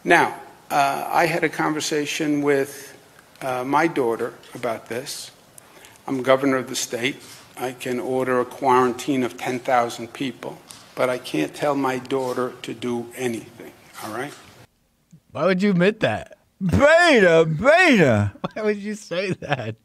[0.06, 0.40] Now,
[0.72, 2.98] uh, I had a conversation with
[3.42, 5.32] uh, my daughter about this.
[6.08, 7.18] I'm governor of the state.
[7.58, 10.58] I can order a quarantine of 10,000 people,
[10.96, 13.74] but I can't tell my daughter to do anything,
[14.04, 14.34] all right?
[15.32, 16.38] Why would you admit that?
[16.62, 18.34] Beta, beta.
[18.54, 19.76] Why would you say that?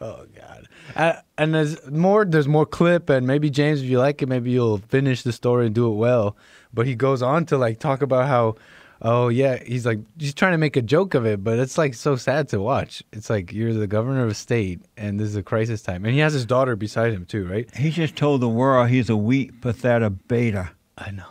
[0.00, 0.68] Oh God!
[0.96, 2.24] Uh, and there's more.
[2.24, 5.66] There's more clip, and maybe James, if you like it, maybe you'll finish the story
[5.66, 6.36] and do it well.
[6.72, 8.56] But he goes on to like talk about how,
[9.02, 11.92] oh yeah, he's like he's trying to make a joke of it, but it's like
[11.92, 13.02] so sad to watch.
[13.12, 16.14] It's like you're the governor of a state, and this is a crisis time, and
[16.14, 17.68] he has his daughter beside him too, right?
[17.76, 20.70] He just told the world he's a weak, pathetic beta.
[20.96, 21.28] I know.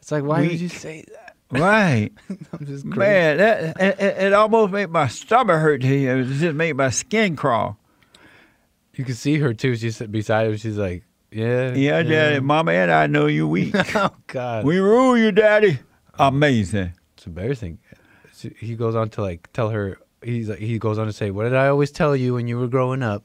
[0.00, 0.60] It's like why would Weak.
[0.60, 1.36] you say that?
[1.50, 2.10] Right.
[2.30, 6.18] I'm just Man, that, it, it, it almost made my stomach hurt to hear.
[6.20, 7.76] It just made my skin crawl.
[8.94, 9.74] You can see her too.
[9.76, 10.56] She's beside him.
[10.56, 13.74] She's like, yeah, Yeah, Daddy, Mama and I know you weak.
[13.96, 14.64] oh God.
[14.66, 15.78] we rule you, Daddy.
[16.18, 16.92] Amazing.
[17.16, 17.78] It's embarrassing.
[18.32, 19.98] So He goes on to like tell her.
[20.22, 22.56] He's like he goes on to say, "What did I always tell you when you
[22.58, 23.24] were growing up?"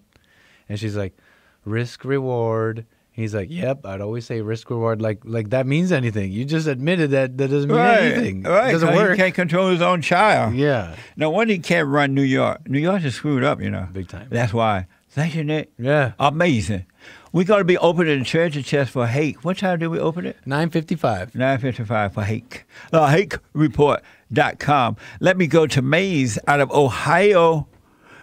[0.67, 1.15] And she's like,
[1.63, 4.99] "Risk reward." He's like, "Yep, I'd always say risk reward.
[4.99, 6.31] Like like that means anything.
[6.31, 8.43] You just admitted that that doesn't mean Right, anything.
[8.43, 8.69] right.
[8.69, 10.55] It doesn't work." He can't control his own child.
[10.55, 10.95] Yeah.
[11.17, 12.67] No wonder he can't run New York.
[12.67, 13.87] New York is screwed up, you know.
[13.93, 14.27] Big time.
[14.31, 14.87] That's why.
[15.17, 15.71] Thank you, Nick.
[15.79, 16.11] Yeah.
[16.19, 16.85] Amazing.
[17.31, 19.43] We got to be opening the treasure chest for Hake.
[19.43, 20.37] What time do we open it?
[20.45, 21.33] Nine fifty-five.
[21.33, 22.65] 955 for Hake.
[22.93, 24.95] Uh, hakereport.com.
[25.19, 27.67] Let me go to Maze out of Ohio.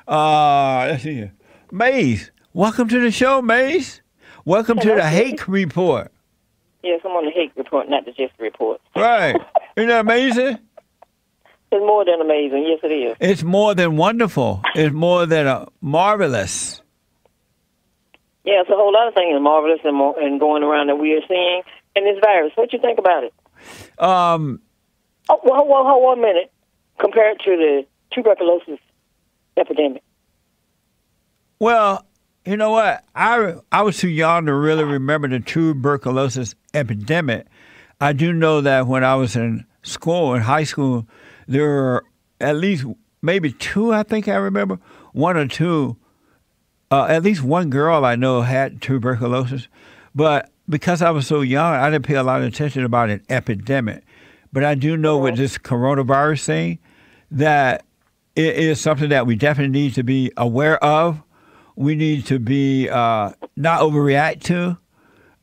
[0.07, 1.33] Uh, let's see here.
[1.73, 4.01] Maze, welcome to the show, Maze.
[4.45, 5.27] Welcome to the Steve.
[5.31, 6.13] Hake Report.
[6.85, 8.81] Yes, I'm on the Hake report, not the Just report.
[8.95, 9.35] Right.
[9.77, 10.59] Isn't that amazing?
[11.73, 12.67] It's more than amazing.
[12.69, 13.17] Yes, it is.
[13.19, 14.63] It's more than wonderful.
[14.77, 16.83] It's more than uh, marvelous.
[18.45, 21.15] Yeah, it's a whole lot of things marvelous and, mo- and going around that we
[21.15, 21.63] are seeing.
[21.97, 23.33] And this virus, what you think about it?
[24.03, 24.61] Um,
[25.29, 26.53] Oh, well, well, hold one minute.
[27.01, 28.79] Compared to the tuberculosis
[29.57, 30.03] epidemic.
[31.59, 32.05] Well,
[32.45, 33.05] you know what?
[33.15, 37.47] I I was too young to really remember the tuberculosis epidemic.
[38.01, 41.09] I do know that when I was in school, in high school,
[41.49, 42.05] there were
[42.41, 42.85] at least
[43.23, 43.93] maybe two.
[43.93, 44.79] I think I remember
[45.13, 45.97] one or two.
[46.95, 49.67] Uh, at least one girl I know had tuberculosis,
[50.15, 53.21] but because I was so young, I didn't pay a lot of attention about an
[53.29, 54.05] epidemic.
[54.53, 56.79] But I do know with this coronavirus thing
[57.33, 57.85] that
[58.37, 61.21] it is something that we definitely need to be aware of.
[61.75, 64.79] We need to be uh, not overreact to.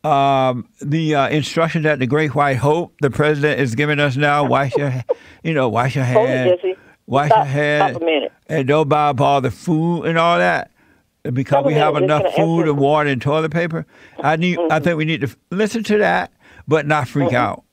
[0.09, 4.45] Um, the uh, instruction that the Great White Hope, the president, is giving us now:
[4.45, 5.03] wash your,
[5.43, 6.59] you know, wash your hands,
[7.05, 8.31] wash Stop- your hands, stop a minute.
[8.47, 10.70] and don't buy up all the food and all that.
[11.23, 13.85] Because we have enough food and water and toilet paper.
[14.19, 14.59] I need.
[14.69, 16.31] I think we need to listen to that,
[16.67, 17.63] but not freak out.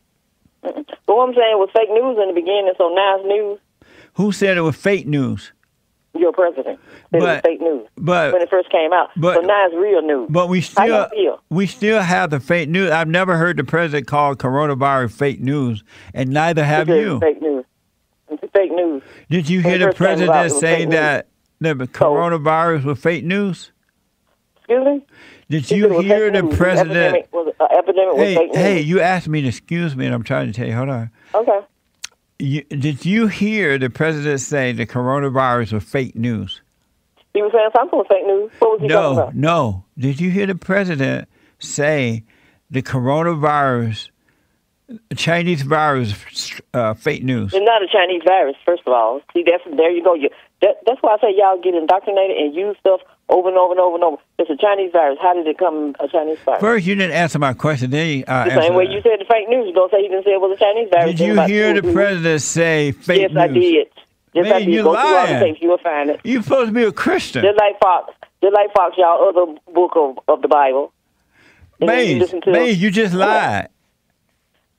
[0.62, 0.74] But
[1.06, 3.58] what I'm saying was fake news in the beginning, so now it's news.
[4.14, 5.52] Who said it was fake news?
[6.14, 6.76] Your president said
[7.12, 9.10] it was But- fake news but- when it first came out.
[9.16, 10.26] but- so now it's real news.
[10.30, 11.40] But we still feel?
[11.48, 12.90] we still have the fake news.
[12.90, 17.16] I've never heard the president call coronavirus fake news, and neither have you.
[17.16, 17.64] It's fake news.
[18.30, 19.02] It's fake news.
[19.30, 20.88] Did you When hear the president about, it was say fake
[21.60, 23.72] that the coronavirus was fake news?
[24.58, 25.06] Excuse me.
[25.50, 26.56] Did you said it was hear the news.
[26.56, 26.96] president?
[26.96, 28.56] Epidemic was, uh, epidemic was Hey, fake news.
[28.56, 30.74] hey, you asked me to excuse me, and I'm trying to tell you.
[30.74, 31.10] Hold on.
[31.34, 31.60] Okay.
[32.40, 36.60] You, did you hear the president say the coronavirus was fake news?
[37.34, 38.50] He was saying something was fake news.
[38.58, 39.84] What was he talking No, no.
[39.98, 41.28] Did you hear the president
[41.58, 42.24] say
[42.70, 44.10] the coronavirus,
[45.16, 46.14] Chinese virus,
[46.72, 47.52] uh, fake news?
[47.52, 49.20] It's not a Chinese virus, first of all.
[49.34, 50.14] See, that's there you go.
[50.14, 50.30] You,
[50.62, 53.80] that, that's why I say y'all get indoctrinated and use stuff over and over and
[53.80, 54.16] over and over.
[54.38, 55.18] It's a Chinese virus.
[55.20, 56.60] How did it come a Chinese virus?
[56.60, 57.90] First, you didn't answer my question.
[57.90, 58.92] Then you uh, the same way that.
[58.94, 59.74] you said the fake news.
[59.74, 61.10] Don't say you didn't say it was a Chinese virus.
[61.16, 63.38] Did you hear the president say fake Yes, news?
[63.42, 63.88] I did.
[64.32, 64.68] Yes, I Man, did.
[64.70, 65.44] you Go through all the lying.
[65.54, 65.62] tapes.
[65.62, 66.20] You will find it.
[66.24, 67.42] You supposed to be a Christian.
[67.44, 68.14] Just like Fox.
[68.42, 70.92] Just like Fox, y'all other book of, of the Bible.
[71.80, 73.68] You Maze, Maze, you just lied.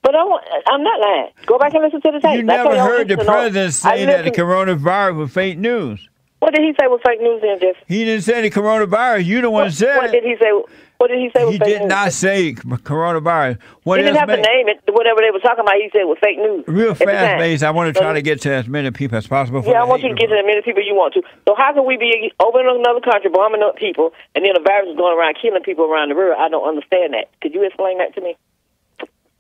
[0.01, 1.29] But I want, I'm not lying.
[1.45, 2.37] Go back and listen to the tape.
[2.37, 6.07] You never heard the listen to all- president say that the coronavirus was fake news.
[6.39, 7.75] What did he say was fake news then, Jeff?
[7.85, 9.25] He didn't say the coronavirus.
[9.25, 9.97] You the one What, said it.
[9.97, 10.51] what did he say?
[10.97, 11.89] What did he say was He fake did news?
[11.89, 13.57] not say coronavirus.
[13.83, 14.79] What he didn't have to name it.
[14.87, 16.63] Whatever they were talking about, he said was fake news.
[16.67, 17.39] Real fast.
[17.39, 17.61] Maze.
[17.63, 19.61] I want to So- try to get to as many people as possible.
[19.65, 21.21] Yeah, I want you to get to as many people you want to.
[21.47, 24.61] So how can we be over in another country bombing up people, and then a
[24.63, 26.37] virus is going around killing people around the world?
[26.39, 27.27] I don't understand that.
[27.41, 28.35] Could you explain that to me?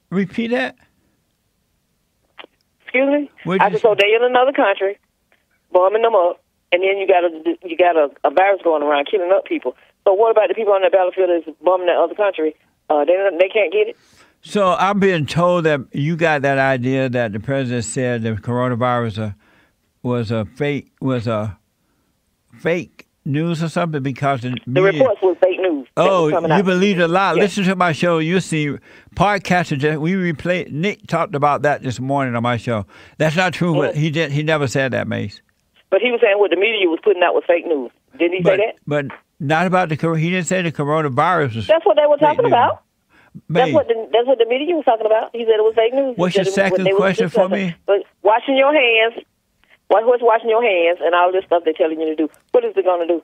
[0.09, 0.75] Repeat that.
[2.81, 3.31] Excuse me.
[3.43, 4.97] What'd I said so they in another country,
[5.71, 6.41] bombing them up,
[6.71, 9.75] and then you got a you got a, a virus going around killing up people.
[10.05, 12.55] So what about the people on that battlefield that's bombing that other country?
[12.89, 13.97] Uh, they they can't get it.
[14.41, 19.29] So I'm being told that you got that idea that the president said the coronavirus
[19.29, 19.31] uh,
[20.01, 21.59] was a fake was a
[22.57, 22.98] fake
[23.29, 25.87] news or something because the, The reports were fake news.
[25.95, 27.35] Oh, you believed a lot.
[27.37, 27.43] Yeah.
[27.43, 28.19] Listen to my show.
[28.19, 28.75] You see,
[29.15, 29.77] podcaster.
[29.77, 30.69] just- We replay.
[30.71, 32.85] Nick talked about that this morning on my show.
[33.17, 33.73] That's not true.
[33.75, 34.31] But he did.
[34.31, 35.41] He never said that, Maze.
[35.89, 37.91] But he was saying what the media was putting out was fake news.
[38.17, 38.75] Didn't he But say that?
[38.85, 39.05] but
[39.39, 39.95] not about the.
[40.15, 41.67] He didn't say the coronavirus was.
[41.67, 42.51] That's what they were talking news.
[42.51, 42.83] about.
[43.47, 45.29] That's what the that's what the media was talking about.
[45.33, 46.17] He said it was fake news.
[46.17, 47.75] What's your it was what second question for me?
[47.85, 49.23] But washing your hands,
[49.89, 52.29] what what's washing your hands and all this stuff they're telling you to do.
[52.51, 53.23] What is it going to do?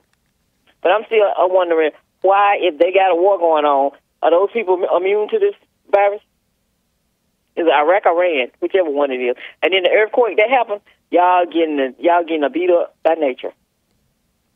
[0.82, 3.92] But I'm still uh, wondering why, if they got a war going on,
[4.22, 5.54] are those people immune to this
[5.90, 6.20] virus?
[7.56, 9.36] Is it Iraq or Iran, whichever one it is?
[9.62, 13.14] And then the earthquake that happened, y'all getting the, y'all getting a beat up by
[13.14, 13.52] nature.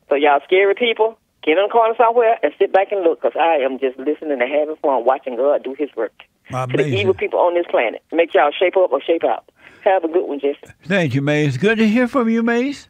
[0.08, 3.38] So y'all scary people, get in the corner somewhere and sit back and look, because
[3.38, 6.12] I am just listening and having fun watching God do His work
[6.50, 8.02] to the evil people on this planet.
[8.12, 9.48] Make y'all shape up or shape out.
[9.84, 10.58] Have a good one, Jesse.
[10.84, 11.56] Thank you, Maze.
[11.56, 12.88] Good to hear from you, Maze.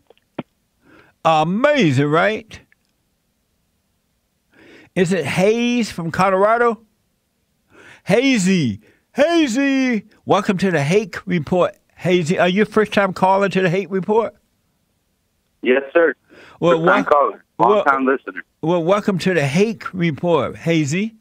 [1.24, 2.60] Amazing, right?
[4.94, 6.80] Is it Hayes from Colorado?
[8.04, 8.80] Hazy,
[9.14, 10.06] Hazy.
[10.24, 11.76] Welcome to the Hake Report.
[11.96, 14.34] Hazy, are you a first time caller to the Hake Report?
[15.62, 16.14] Yes, sir.
[16.58, 18.42] Well, First time wel- caller, long well- time listener.
[18.62, 21.14] Well, welcome to the Hake Report, Hazy.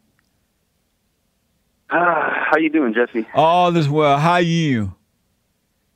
[1.91, 3.27] Ah, how you doing, Jesse?
[3.33, 4.17] All is well.
[4.17, 4.93] How are you?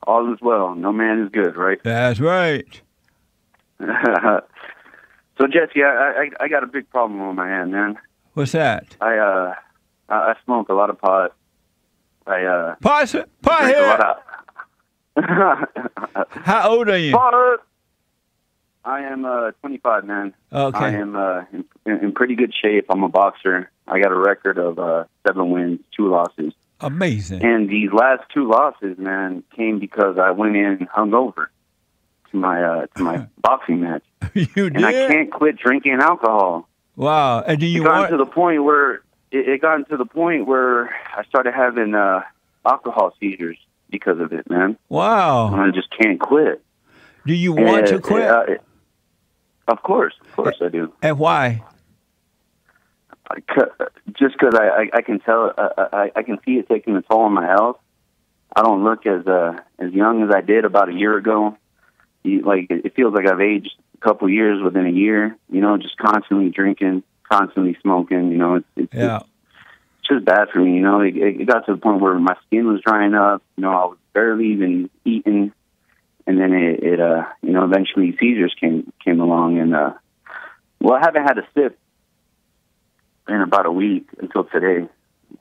[0.06, 0.74] All is well.
[0.74, 1.78] No man is good, right?
[1.84, 2.66] That's right.
[3.80, 7.96] so, Jesse, I, I I got a big problem on my hand, man.
[8.34, 8.96] What's that?
[9.00, 9.54] I uh
[10.08, 11.34] I, I smoke a lot of pot.
[12.26, 13.86] I uh pot pot drink a here.
[13.86, 14.00] lot
[15.16, 17.12] of How old are you?
[17.12, 17.60] pot.
[18.84, 20.34] I am uh 25, man.
[20.52, 20.78] Okay.
[20.78, 22.86] I am uh in, in pretty good shape.
[22.90, 23.70] I'm a boxer.
[23.86, 26.52] I got a record of uh seven wins, two losses.
[26.80, 27.42] Amazing.
[27.44, 31.46] And these last two losses, man, came because I went in hungover
[32.30, 34.02] to my uh, to my boxing match,
[34.34, 34.76] you did.
[34.76, 36.68] and I can't quit drinking alcohol.
[36.96, 37.40] Wow.
[37.40, 38.94] And do you it got want to the point where
[39.30, 42.22] it, it got to the point where I started having uh,
[42.66, 43.58] alcohol seizures
[43.90, 44.76] because of it, man.
[44.88, 45.52] Wow.
[45.52, 46.62] And I just can't quit.
[47.26, 48.28] Do you want to quit?
[48.28, 48.44] uh,
[49.68, 50.92] of course, of course, I do.
[51.02, 51.62] and why?
[54.18, 57.02] Just because I, I I can tell uh, I I can see it taking a
[57.02, 57.78] toll on my health.
[58.54, 61.56] I don't look as uh as young as I did about a year ago.
[62.22, 65.36] You, like it feels like I've aged a couple years within a year.
[65.50, 68.30] You know, just constantly drinking, constantly smoking.
[68.30, 69.20] You know, it's it's, Yeah.
[69.98, 70.74] it's just bad for me.
[70.74, 73.42] You know, it, it got to the point where my skin was drying up.
[73.56, 75.52] You know, I was barely even eating,
[76.26, 79.94] and then it, it uh you know eventually seizures came came along and uh
[80.80, 81.78] Well, I haven't had a sip
[83.28, 84.88] in about a week until today.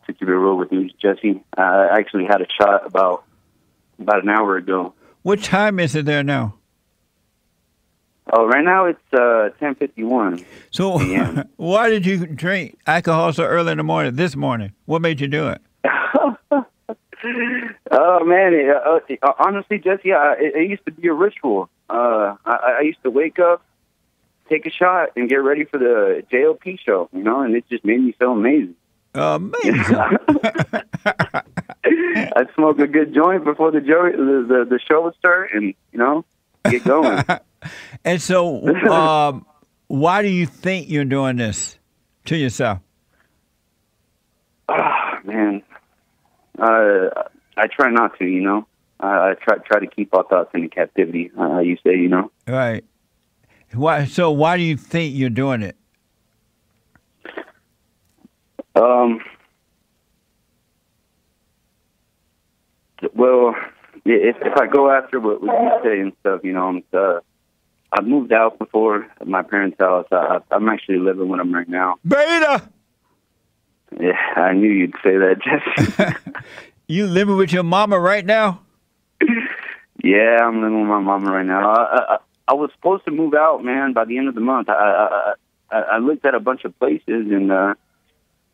[0.08, 3.26] To keep it real with you, Jesse, uh, I actually had a shot about
[4.00, 4.94] about an hour ago.
[5.22, 6.56] What time is it there now?
[8.32, 10.44] Oh, right now it's uh, ten fifty one.
[10.72, 10.98] So,
[11.58, 14.16] why did you drink alcohol so early in the morning?
[14.16, 15.62] This morning, what made you do it?
[17.92, 21.70] Oh man, it, uh, uh, honestly, Jesse, I, it, it used to be a ritual.
[21.90, 23.64] Uh, I, I used to wake up,
[24.50, 27.10] take a shot, and get ready for the JLP show.
[27.14, 28.76] You know, and it just made me feel amazing.
[29.16, 29.96] Amazing.
[32.36, 35.74] I'd smoke a good joint before the, jo- the, the the show would start, and
[35.92, 36.26] you know,
[36.70, 37.24] get going.
[38.04, 39.46] And so, um,
[39.88, 41.78] why do you think you're doing this
[42.26, 42.80] to yourself?
[44.68, 45.64] Ah, man,
[46.60, 47.10] uh,
[47.56, 48.26] I try not to.
[48.26, 48.68] You know,
[49.00, 51.32] I, I try try to keep all thoughts in captivity.
[51.40, 52.32] Uh, you say, you know.
[52.48, 52.84] Right.
[53.74, 54.06] Why?
[54.06, 55.76] So, why do you think you're doing it?
[58.76, 59.20] Um.
[63.14, 63.56] Well,
[64.06, 67.20] if if I go after what, what you say and stuff, you know, I'm, uh,
[67.92, 70.08] I've moved out before my parents' house.
[70.12, 71.96] I, I'm actually living with them right now.
[72.06, 72.70] Beta.
[74.00, 76.16] Yeah, I knew you'd say that, Jesse.
[76.88, 78.60] You living with your mama right now?
[80.04, 81.72] yeah, I'm living with my mama right now.
[81.72, 82.18] I, I,
[82.48, 84.70] I was supposed to move out, man, by the end of the month.
[84.70, 85.34] I I,
[85.72, 87.74] I, I looked at a bunch of places, and uh,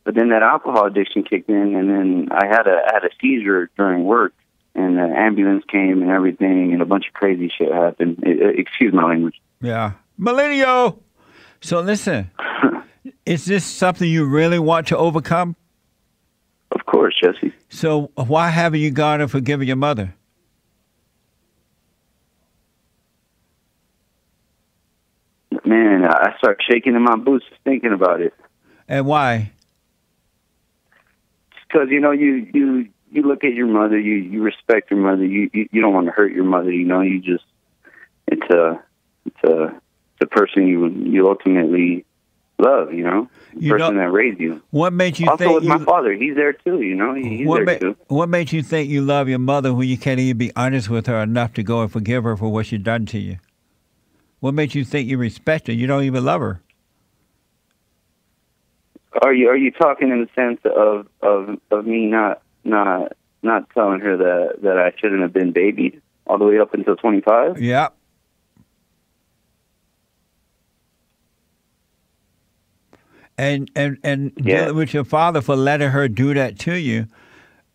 [0.03, 3.09] but then that alcohol addiction kicked in, and then I had a I had a
[3.21, 4.33] seizure during work,
[4.75, 8.23] and the ambulance came and everything, and a bunch of crazy shit happened.
[8.25, 9.41] I- I- excuse my language.
[9.61, 9.93] Yeah.
[10.17, 11.01] Millennial.
[11.61, 12.29] So listen,
[13.25, 15.55] is this something you really want to overcome?
[16.71, 17.53] Of course, Jesse.
[17.69, 20.13] So why haven't you gone and forgiven your mother?
[25.69, 28.33] Man, I start shaking in my boots thinking about it.
[28.87, 29.51] And why?
[31.67, 35.23] because you know you you you look at your mother, you you respect your mother,
[35.23, 36.71] you you, you don't want to hurt your mother.
[36.71, 37.43] You know, you just
[38.27, 38.81] it's a
[39.27, 39.79] it's a
[40.19, 42.03] the person you you ultimately
[42.57, 42.91] love.
[42.91, 44.63] You know, the You person know- that raised you.
[44.71, 46.81] What made you also think with my father, he's there too.
[46.81, 47.95] You know, he- he's what, there ma- too.
[48.07, 51.05] what made you think you love your mother when you can't even be honest with
[51.05, 53.37] her enough to go and forgive her for what she done to you?
[54.39, 55.73] What makes you think you respect her?
[55.73, 56.61] You don't even love her.
[59.21, 63.69] Are you are you talking in the sense of of of me not not not
[63.71, 67.21] telling her that that I shouldn't have been babied all the way up until twenty
[67.21, 67.59] five?
[67.59, 67.89] Yeah.
[73.37, 74.65] And and and Yeah.
[74.65, 77.05] dealing with your father for letting her do that to you.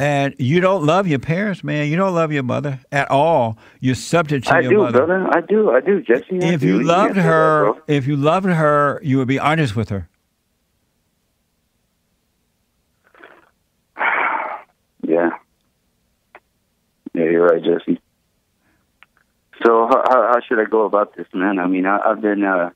[0.00, 1.88] And you don't love your parents, man.
[1.88, 3.56] You don't love your mother at all.
[3.80, 4.68] You're subject to your mother.
[4.68, 5.06] I your do, mother.
[5.06, 5.36] brother.
[5.36, 5.70] I do.
[5.70, 6.42] I do, Jesse.
[6.44, 6.66] I If do.
[6.66, 7.82] you loved that, her, bro.
[7.86, 10.08] if you loved her, you would be honest with her.
[15.06, 15.30] Yeah.
[17.12, 18.00] Yeah, you're right, Jesse.
[19.64, 21.58] So how, how, should I go about this, man?
[21.58, 22.42] I mean, I, I've been.
[22.42, 22.70] Uh,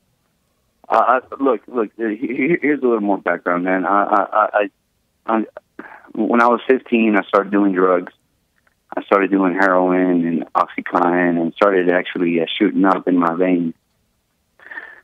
[0.87, 1.89] I, I, look, look.
[1.97, 3.85] he- he- Here's a little more background, man.
[3.85, 4.69] I, I, I,
[5.25, 5.45] I,
[6.13, 8.13] when I was 15, I started doing drugs.
[8.95, 13.75] I started doing heroin and oxycontin, and started actually uh, shooting up in my veins.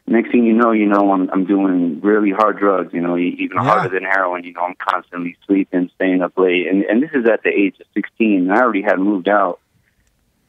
[0.07, 2.93] Next thing you know, you know, I'm I'm doing really hard drugs.
[2.93, 4.43] You know, even harder than heroin.
[4.43, 7.75] You know, I'm constantly sleeping, staying up late, and and this is at the age
[7.79, 8.51] of 16.
[8.51, 9.59] I already had moved out,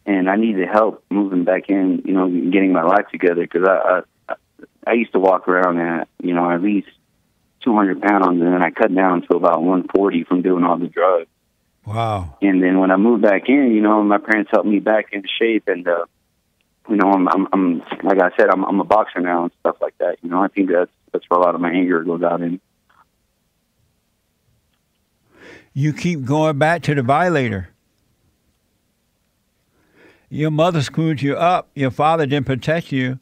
[0.05, 2.03] and I needed help moving back in.
[2.05, 4.35] You know, getting my life together because I, I
[4.87, 6.89] I used to walk around at you know at least
[7.67, 11.29] 200 pounds, and then I cut down to about 140 from doing all the drugs.
[11.85, 12.39] Wow.
[12.41, 15.29] And then when I moved back in, you know, my parents helped me back into
[15.39, 16.07] shape, and uh,
[16.89, 19.77] you know, I'm, I'm, I'm like I said, I'm, I'm a boxer now and stuff
[19.81, 20.17] like that.
[20.23, 22.61] You know, I think that's that's where a lot of my anger goes out in.
[25.73, 27.69] You keep going back to the violator.
[30.29, 31.69] Your mother screwed you up.
[31.75, 33.19] Your father didn't protect you.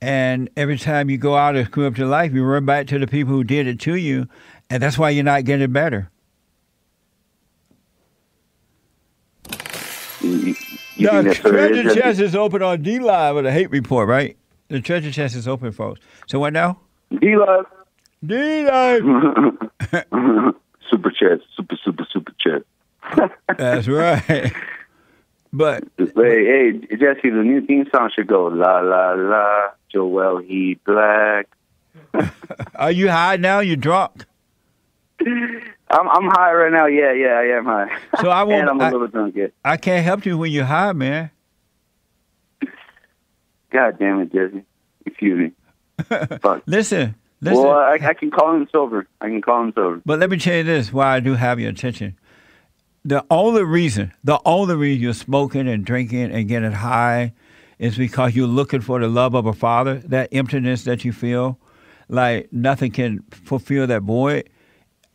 [0.00, 2.98] And every time you go out and screw up your life, you run back to
[2.98, 4.28] the people who did it to you.
[4.70, 6.10] And that's why you're not getting better.
[10.20, 10.56] You, you,
[10.96, 13.52] you the think that's what it treasure chest is open on D Live with a
[13.52, 14.36] Hake report, right?
[14.68, 16.00] The treasure chest is open, folks.
[16.26, 16.80] So what now?
[17.10, 17.66] D Live.
[18.24, 19.02] D Live.
[20.90, 23.30] super chat, super, super, super chat.
[23.56, 24.52] That's right.
[25.52, 29.68] But hey, hey, Jesse, the new theme song should go la la la.
[29.92, 31.48] Joel he black.
[32.74, 33.60] are you high now?
[33.60, 34.24] You drunk?
[35.20, 36.86] I'm I'm high right now.
[36.86, 37.98] Yeah, yeah, I am high.
[38.20, 38.60] So I won't.
[38.62, 39.34] and I'm a I- little drunk.
[39.36, 39.46] Yeah.
[39.64, 41.30] I can't help you when you're high, man.
[43.72, 44.62] God damn it, Jesse.
[45.06, 45.52] Excuse me.
[46.40, 46.62] Fuck.
[46.66, 47.62] Listen, listen.
[47.64, 49.06] Well, I, I can call him sober.
[49.20, 50.00] I can call him sober.
[50.06, 52.16] But let me tell you this: why I do have your attention.
[53.04, 57.32] The only reason, the only reason you're smoking and drinking and getting high,
[57.78, 59.96] is because you're looking for the love of a father.
[60.06, 61.58] That emptiness that you feel,
[62.08, 64.48] like nothing can fulfill that void.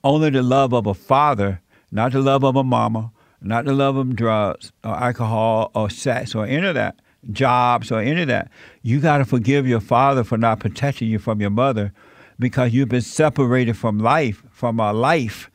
[0.04, 1.62] Only the love of a father,
[1.92, 3.12] not the love of a mama,
[3.42, 7.00] not the love of drugs or alcohol or sex or any of that,
[7.32, 8.50] jobs or any of that.
[8.82, 11.94] You got to forgive your father for not protecting you from your mother
[12.40, 15.50] because you've been separated from life, from a life,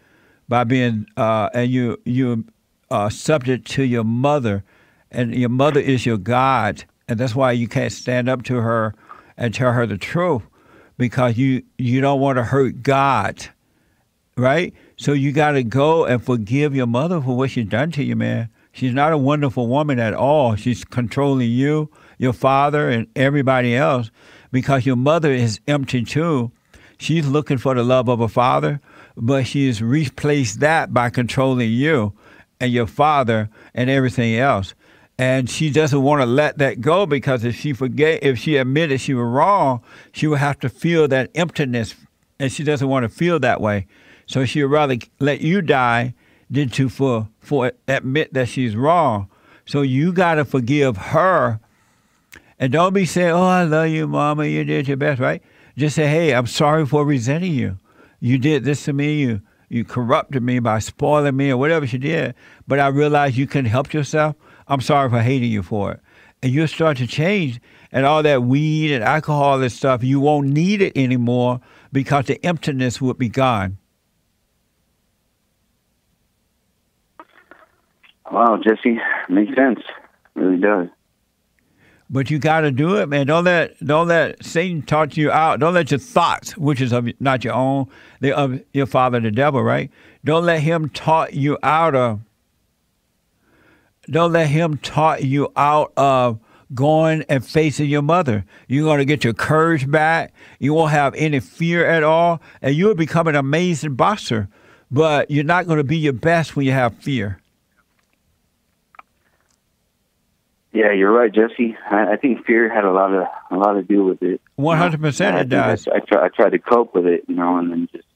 [0.48, 2.44] by being, uh, and you you
[2.90, 4.64] are subject to your mother,
[5.10, 8.94] and your mother is your God, and that's why you can't stand up to her
[9.36, 10.42] and tell her the truth
[10.98, 13.48] because you you don't want to hurt God,
[14.36, 14.74] right?
[14.96, 18.16] So you got to go and forgive your mother for what she's done to you,
[18.16, 18.50] man.
[18.72, 20.54] She's not a wonderful woman at all.
[20.54, 24.10] She's controlling you, your father, and everybody else
[24.52, 26.52] because your mother is empty too.
[26.98, 28.80] She's looking for the love of a father,
[29.16, 32.12] but she's replaced that by controlling you
[32.60, 34.74] and your father and everything else.
[35.18, 39.00] And she doesn't want to let that go because if she forget, if she admitted
[39.00, 41.96] she was wrong, she would have to feel that emptiness,
[42.38, 43.86] and she doesn't want to feel that way.
[44.26, 46.14] So she'd rather let you die
[46.48, 49.28] than to for for admit that she's wrong.
[49.66, 51.58] So you got to forgive her,
[52.58, 54.46] and don't be saying, "Oh, I love you, Mama.
[54.46, 55.42] You did your best." Right?
[55.76, 57.78] Just say, "Hey, I'm sorry for resenting you.
[58.20, 59.14] You did this to me.
[59.14, 62.34] You you corrupted me by spoiling me or whatever she did.
[62.66, 64.36] But I realize you couldn't help yourself.
[64.68, 66.00] I'm sorry for hating you for it."
[66.42, 67.60] And you'll start to change,
[67.90, 71.60] and all that weed and alcohol and stuff, you won't need it anymore
[71.92, 73.78] because the emptiness would be gone.
[78.30, 79.80] Wow, Jesse, makes sense.
[80.34, 80.88] really does.
[82.10, 83.26] But you got to do it, man.
[83.26, 85.60] Don't let don't let Satan talk you out.
[85.60, 87.86] Don't let your thoughts, which is of not your own,
[88.20, 89.90] they of your father, the devil, right?
[90.24, 92.20] Don't let him talk you out of.
[94.10, 96.38] Don't let him talk you out of
[96.74, 98.44] going and facing your mother.
[98.66, 100.32] You're going to get your courage back.
[100.58, 104.48] You won't have any fear at all, and you'll become an amazing boxer.
[104.90, 107.40] But you're not going to be your best when you have fear.
[110.72, 111.76] Yeah, you're right, Jesse.
[111.90, 114.40] I, I think fear had a lot of a lot to do with it.
[114.56, 115.88] One hundred percent, it think I- does.
[115.88, 118.06] I, try I try to cope with it, you know, and then just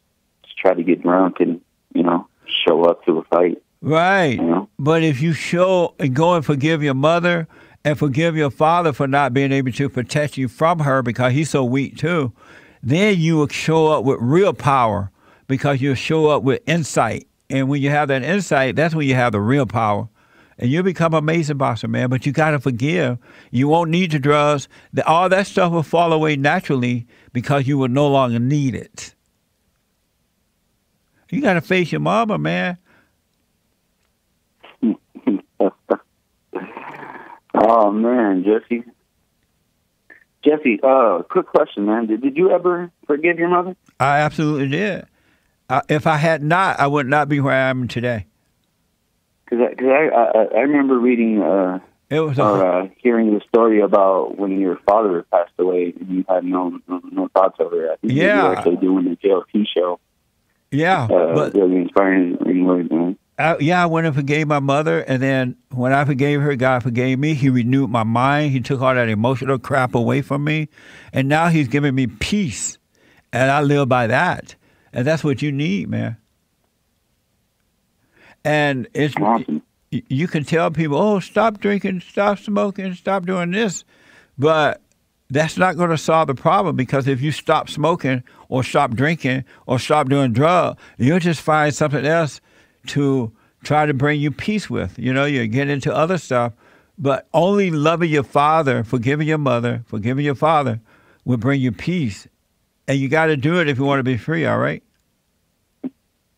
[0.45, 1.61] just try to get drunk and
[1.95, 2.29] you know
[2.67, 3.63] show up to a fight.
[3.83, 4.39] Right.
[4.79, 7.49] But if you show and go and forgive your mother
[7.85, 11.51] and forgive your father for not being able to protect you from her because he's
[11.51, 12.33] so weak too,
[12.83, 15.11] then you will show up with real power
[15.49, 17.27] because you'll show up with insight.
[17.51, 20.09] And when you have that insight, that's when you have the real power.
[20.59, 22.09] And you'll become an amazing boxer, man.
[22.09, 23.19] But you got to forgive.
[23.51, 24.69] You won't need the drugs.
[25.07, 29.15] All that stuff will fall away naturally because you will no longer need it.
[31.31, 32.79] You got to face your mama, man.
[37.65, 38.83] Oh man, Jesse.
[40.45, 42.07] Jesse, uh, quick question, man.
[42.09, 43.77] Did, did you ever forgive your mother?
[44.01, 45.07] I absolutely did.
[45.69, 48.27] Uh, if I had not, I would not be where I am today.
[49.45, 51.79] Because I, cause I, I I remember reading uh,
[52.11, 56.25] it was or uh, hearing the story about when your father passed away and you
[56.29, 57.91] had no no, no thoughts over it.
[57.93, 58.49] I think you Yeah.
[58.49, 60.01] were actually doing the JLP show.
[60.73, 63.17] Yeah, Uh, but really inspiring words, man.
[63.43, 66.83] I, yeah, I went and forgave my mother, and then when I forgave her, God
[66.83, 67.35] forgave me.
[67.35, 68.53] He renewed my mind.
[68.53, 70.69] He took all that emotional crap away from me,
[71.13, 72.79] and now He's giving me peace,
[73.33, 74.55] and I live by that.
[74.93, 76.17] And that's what you need, man.
[78.45, 83.85] And it's y- you can tell people, oh, stop drinking, stop smoking, stop doing this,
[84.39, 84.81] but
[85.31, 89.45] that's not going to solve the problem because if you stop smoking or stop drinking
[89.67, 92.41] or stop doing drugs, you'll just find something else
[92.89, 94.99] to try to bring you peace with.
[94.99, 96.53] You know, you get into other stuff,
[96.99, 100.81] but only loving your father, forgiving your mother, forgiving your father
[101.25, 102.27] will bring you peace.
[102.89, 104.83] And you got to do it if you want to be free, all right?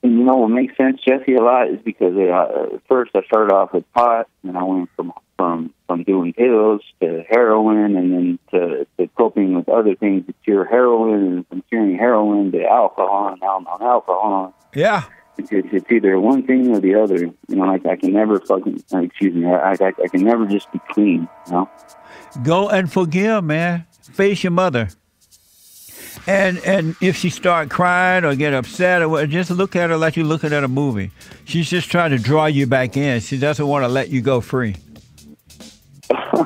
[0.05, 3.55] And you know what makes sense, Jesse, a lot is because uh, first I started
[3.55, 8.39] off with pot, and I went from from from doing pills to heroin, and then
[8.51, 13.29] to, to coping with other things to cure heroin, and from curing heroin to alcohol,
[13.29, 14.55] and now I'm on alcohol.
[14.75, 15.05] Yeah.
[15.37, 17.17] It's, it's, either one thing or the other.
[17.17, 20.47] You know, like I can never fucking uh, excuse me, I, I I can never
[20.47, 21.29] just be clean.
[21.47, 21.71] You know.
[22.43, 23.87] Go and forgive, man.
[24.13, 24.89] Face your mother.
[26.27, 29.97] And and if she start crying or get upset or what, just look at her
[29.97, 31.11] like you're looking at a movie.
[31.45, 33.21] She's just trying to draw you back in.
[33.21, 34.77] She doesn't want to let you go free.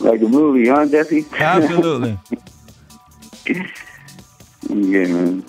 [0.00, 1.26] Like a movie, huh, Jesse?
[1.32, 2.18] Absolutely.
[3.46, 5.44] yeah, man.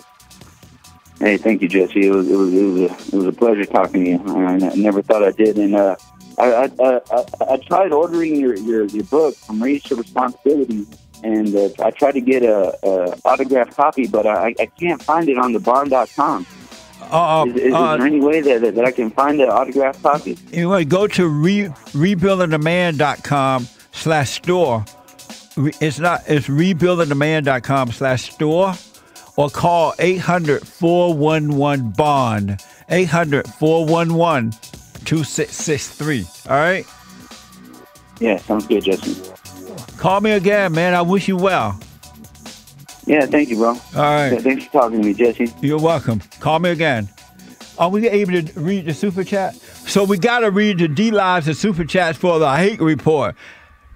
[1.22, 2.08] Hey, thank you, Jesse.
[2.08, 4.36] It was it was it was a it was a pleasure talking to you.
[4.36, 5.96] I never thought I did, and uh,
[6.40, 10.88] I, I I I tried ordering your your your book from Rage to Responsibility,
[11.24, 15.30] and uh, I tried to get a, a autographed copy, but I I can't find
[15.30, 16.48] it on the barn.com.
[17.04, 20.02] Uh, Is, is, uh, there any way that, that, that I can find an autographed
[20.02, 20.40] copy?
[20.54, 24.86] Anyway, go to re, rebuildingtheman.com slash store.
[25.58, 28.76] It's not, it's rebuildingtheman.com slash store
[29.42, 32.64] or call 800 411 bond.
[32.90, 34.52] 800 411
[35.06, 36.26] 2663.
[36.48, 36.86] All right?
[38.20, 39.34] Yeah, sounds good, Jesse.
[39.98, 40.94] Call me again, man.
[40.94, 41.80] I wish you well.
[43.08, 43.70] Yeah, thank you, bro.
[43.70, 44.40] All right.
[44.40, 45.52] Thanks for talking to me, Jesse.
[45.60, 46.22] You're welcome.
[46.40, 47.10] Call me again.
[47.80, 49.56] Are we able to read the super chat?
[49.56, 53.36] So we got to read the D Lives and super chats for the Hake report.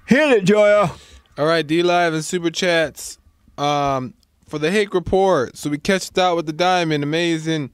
[0.08, 0.90] Hit it, Joel.
[1.38, 3.20] All right, D Live and super chats.
[3.60, 4.15] Um,
[4.48, 5.58] for the Hake report.
[5.58, 7.04] So we catch it out with the diamond.
[7.04, 7.72] Amazing.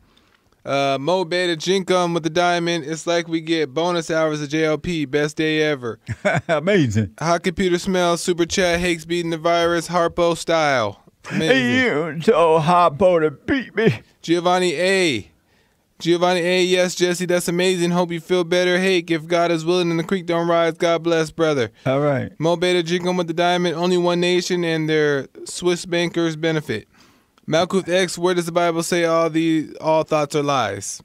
[0.64, 2.86] Uh, Mo Beta Jinkum with the diamond.
[2.86, 5.10] It's like we get bonus hours of JLP.
[5.10, 6.00] Best day ever.
[6.48, 7.14] Amazing.
[7.20, 8.18] Hot computer smell.
[8.18, 8.80] Super chat.
[8.80, 9.88] Hake's beating the virus.
[9.88, 11.02] Harpo style.
[11.30, 11.56] Amazing.
[11.56, 14.02] Hey, you so Harpo to beat me.
[14.22, 15.31] Giovanni A.
[16.02, 16.64] Giovanni A.
[16.64, 17.92] Yes, Jesse, that's amazing.
[17.92, 18.80] Hope you feel better.
[18.80, 21.72] Hey, if God is willing and the creek don't rise, God bless, brother.
[21.86, 22.32] All right.
[22.40, 23.76] Mo Beta Jinkum with the diamond.
[23.76, 26.88] Only one nation and their Swiss bankers benefit.
[27.48, 31.04] Malkuth X, where does the Bible say all the all thoughts are lies?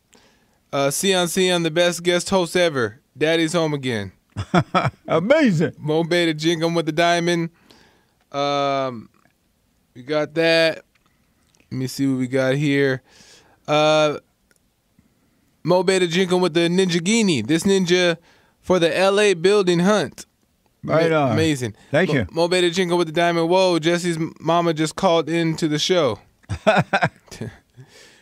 [0.72, 3.00] Uh, Sion Sion, the best guest host ever.
[3.16, 4.12] Daddy's home again.
[5.08, 5.74] Amazing.
[5.78, 7.50] Mo Beta Jinkum with the diamond.
[8.32, 9.10] Um,
[9.94, 10.84] we got that.
[11.70, 13.02] Let me see what we got here.
[13.68, 14.18] Uh,
[15.66, 17.42] Mo Beta Jinkum with the Ninja Genie.
[17.42, 18.18] This ninja
[18.60, 20.24] for the LA building hunt.
[20.84, 21.32] Right Ma- on.
[21.32, 21.74] Amazing.
[21.90, 22.24] Thank you.
[22.30, 23.48] Mo Beta Jinkum with the diamond.
[23.48, 26.20] Whoa, Jesse's mama just called into the show.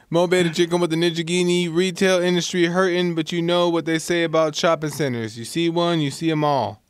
[0.09, 1.69] Mo Beta Jinkum with the Ninja Genie.
[1.69, 5.39] Retail industry hurting, but you know what they say about shopping centers.
[5.39, 6.83] You see one, you see them all.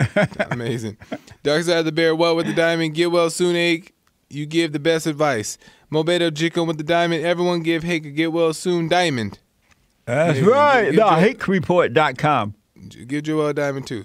[0.50, 0.96] Amazing.
[1.44, 2.94] Dark Side of the Bear, what with the diamond?
[2.94, 3.94] Get well soon, Hake.
[4.28, 5.58] You give the best advice.
[5.90, 7.24] Mo Beta Jinkum with the diamond.
[7.24, 9.38] Everyone give Hake a get well soon diamond.
[10.06, 10.46] That's Amazing.
[10.52, 10.84] right.
[10.84, 12.54] Give The Joel- hakereport.com.
[13.06, 14.04] Give Joel a diamond too.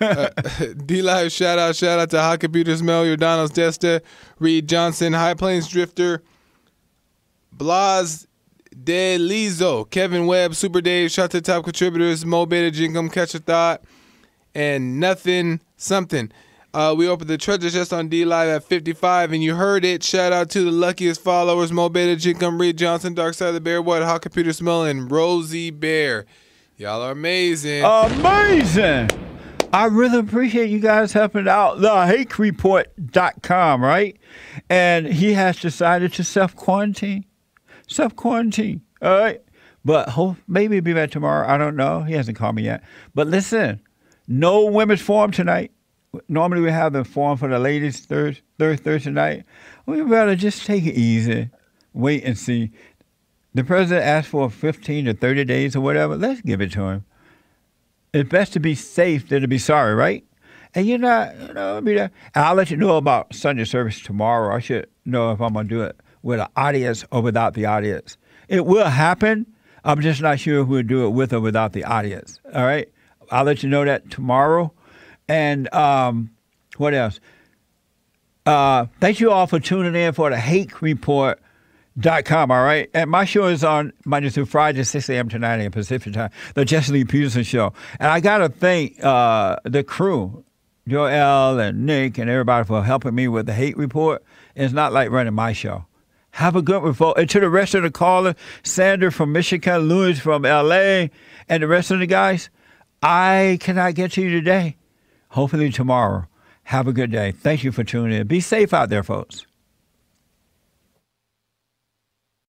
[0.00, 0.28] Uh,
[0.86, 4.02] D Live shout out, shout out to Hot Computer Smell, Jordanos Desta,
[4.40, 6.22] Reed Johnson, High Plains Drifter,
[7.52, 8.26] Blas
[8.82, 13.38] De Lizo, Kevin Webb, Super Dave, shout to top contributors, Mo Beta Jinkum, Catch a
[13.38, 13.82] Thought,
[14.54, 16.32] and Nothing Something.
[16.76, 20.02] Uh, we opened the treasure chest on D Live at 55, and you heard it.
[20.02, 23.62] Shout out to the luckiest followers Mo Beta Jinkum, Reed Johnson, Dark Side of the
[23.62, 26.26] Bear, What, Hot Computer Smell, and Rosie Bear.
[26.76, 27.82] Y'all are amazing.
[27.82, 29.08] Amazing.
[29.72, 31.80] I really appreciate you guys helping out.
[31.80, 34.18] The hakereport.com, right?
[34.68, 37.24] And he has decided to self quarantine.
[37.86, 38.82] Self quarantine.
[39.00, 39.40] All right.
[39.82, 41.48] But hope maybe be back tomorrow.
[41.48, 42.02] I don't know.
[42.02, 42.84] He hasn't called me yet.
[43.14, 43.80] But listen,
[44.28, 45.72] no women's forum tonight.
[46.28, 49.44] Normally we have the forum for the ladies third third Thursday night.
[49.84, 51.50] We better just take it easy.
[51.92, 52.72] Wait and see.
[53.54, 56.16] The president asked for 15 to 30 days or whatever.
[56.16, 57.04] Let's give it to him.
[58.12, 60.24] It's best to be safe than to be sorry, right?
[60.74, 64.54] And you're not, you know, I mean, I'll let you know about Sunday service tomorrow.
[64.54, 67.64] I should know if I'm going to do it with an audience or without the
[67.64, 68.18] audience.
[68.48, 69.46] It will happen.
[69.84, 72.40] I'm just not sure if we'll do it with or without the audience.
[72.54, 72.90] All right?
[73.30, 74.72] I'll let you know that tomorrow.
[75.28, 76.30] And um,
[76.76, 77.20] what else?
[78.44, 81.40] Uh, thank you all for tuning in for the Hake Report.
[81.98, 82.90] Dot com, all right?
[82.92, 85.30] And my show is on Monday through Friday, 6 a.m.
[85.30, 85.70] to 9 a.m.
[85.70, 87.72] Pacific time, the Jesse Lee Peterson Show.
[87.98, 90.44] And I got to thank uh, the crew,
[90.86, 94.22] Joel and Nick and everybody for helping me with the Hake report.
[94.54, 95.86] It's not like running my show.
[96.32, 97.16] Have a good report.
[97.16, 101.06] And to the rest of the callers, Sandra from Michigan, Louis from LA,
[101.48, 102.50] and the rest of the guys,
[103.02, 104.76] I cannot get to you today.
[105.30, 106.26] Hopefully tomorrow.
[106.64, 107.30] Have a good day.
[107.32, 108.26] Thank you for tuning in.
[108.26, 109.46] Be safe out there, folks.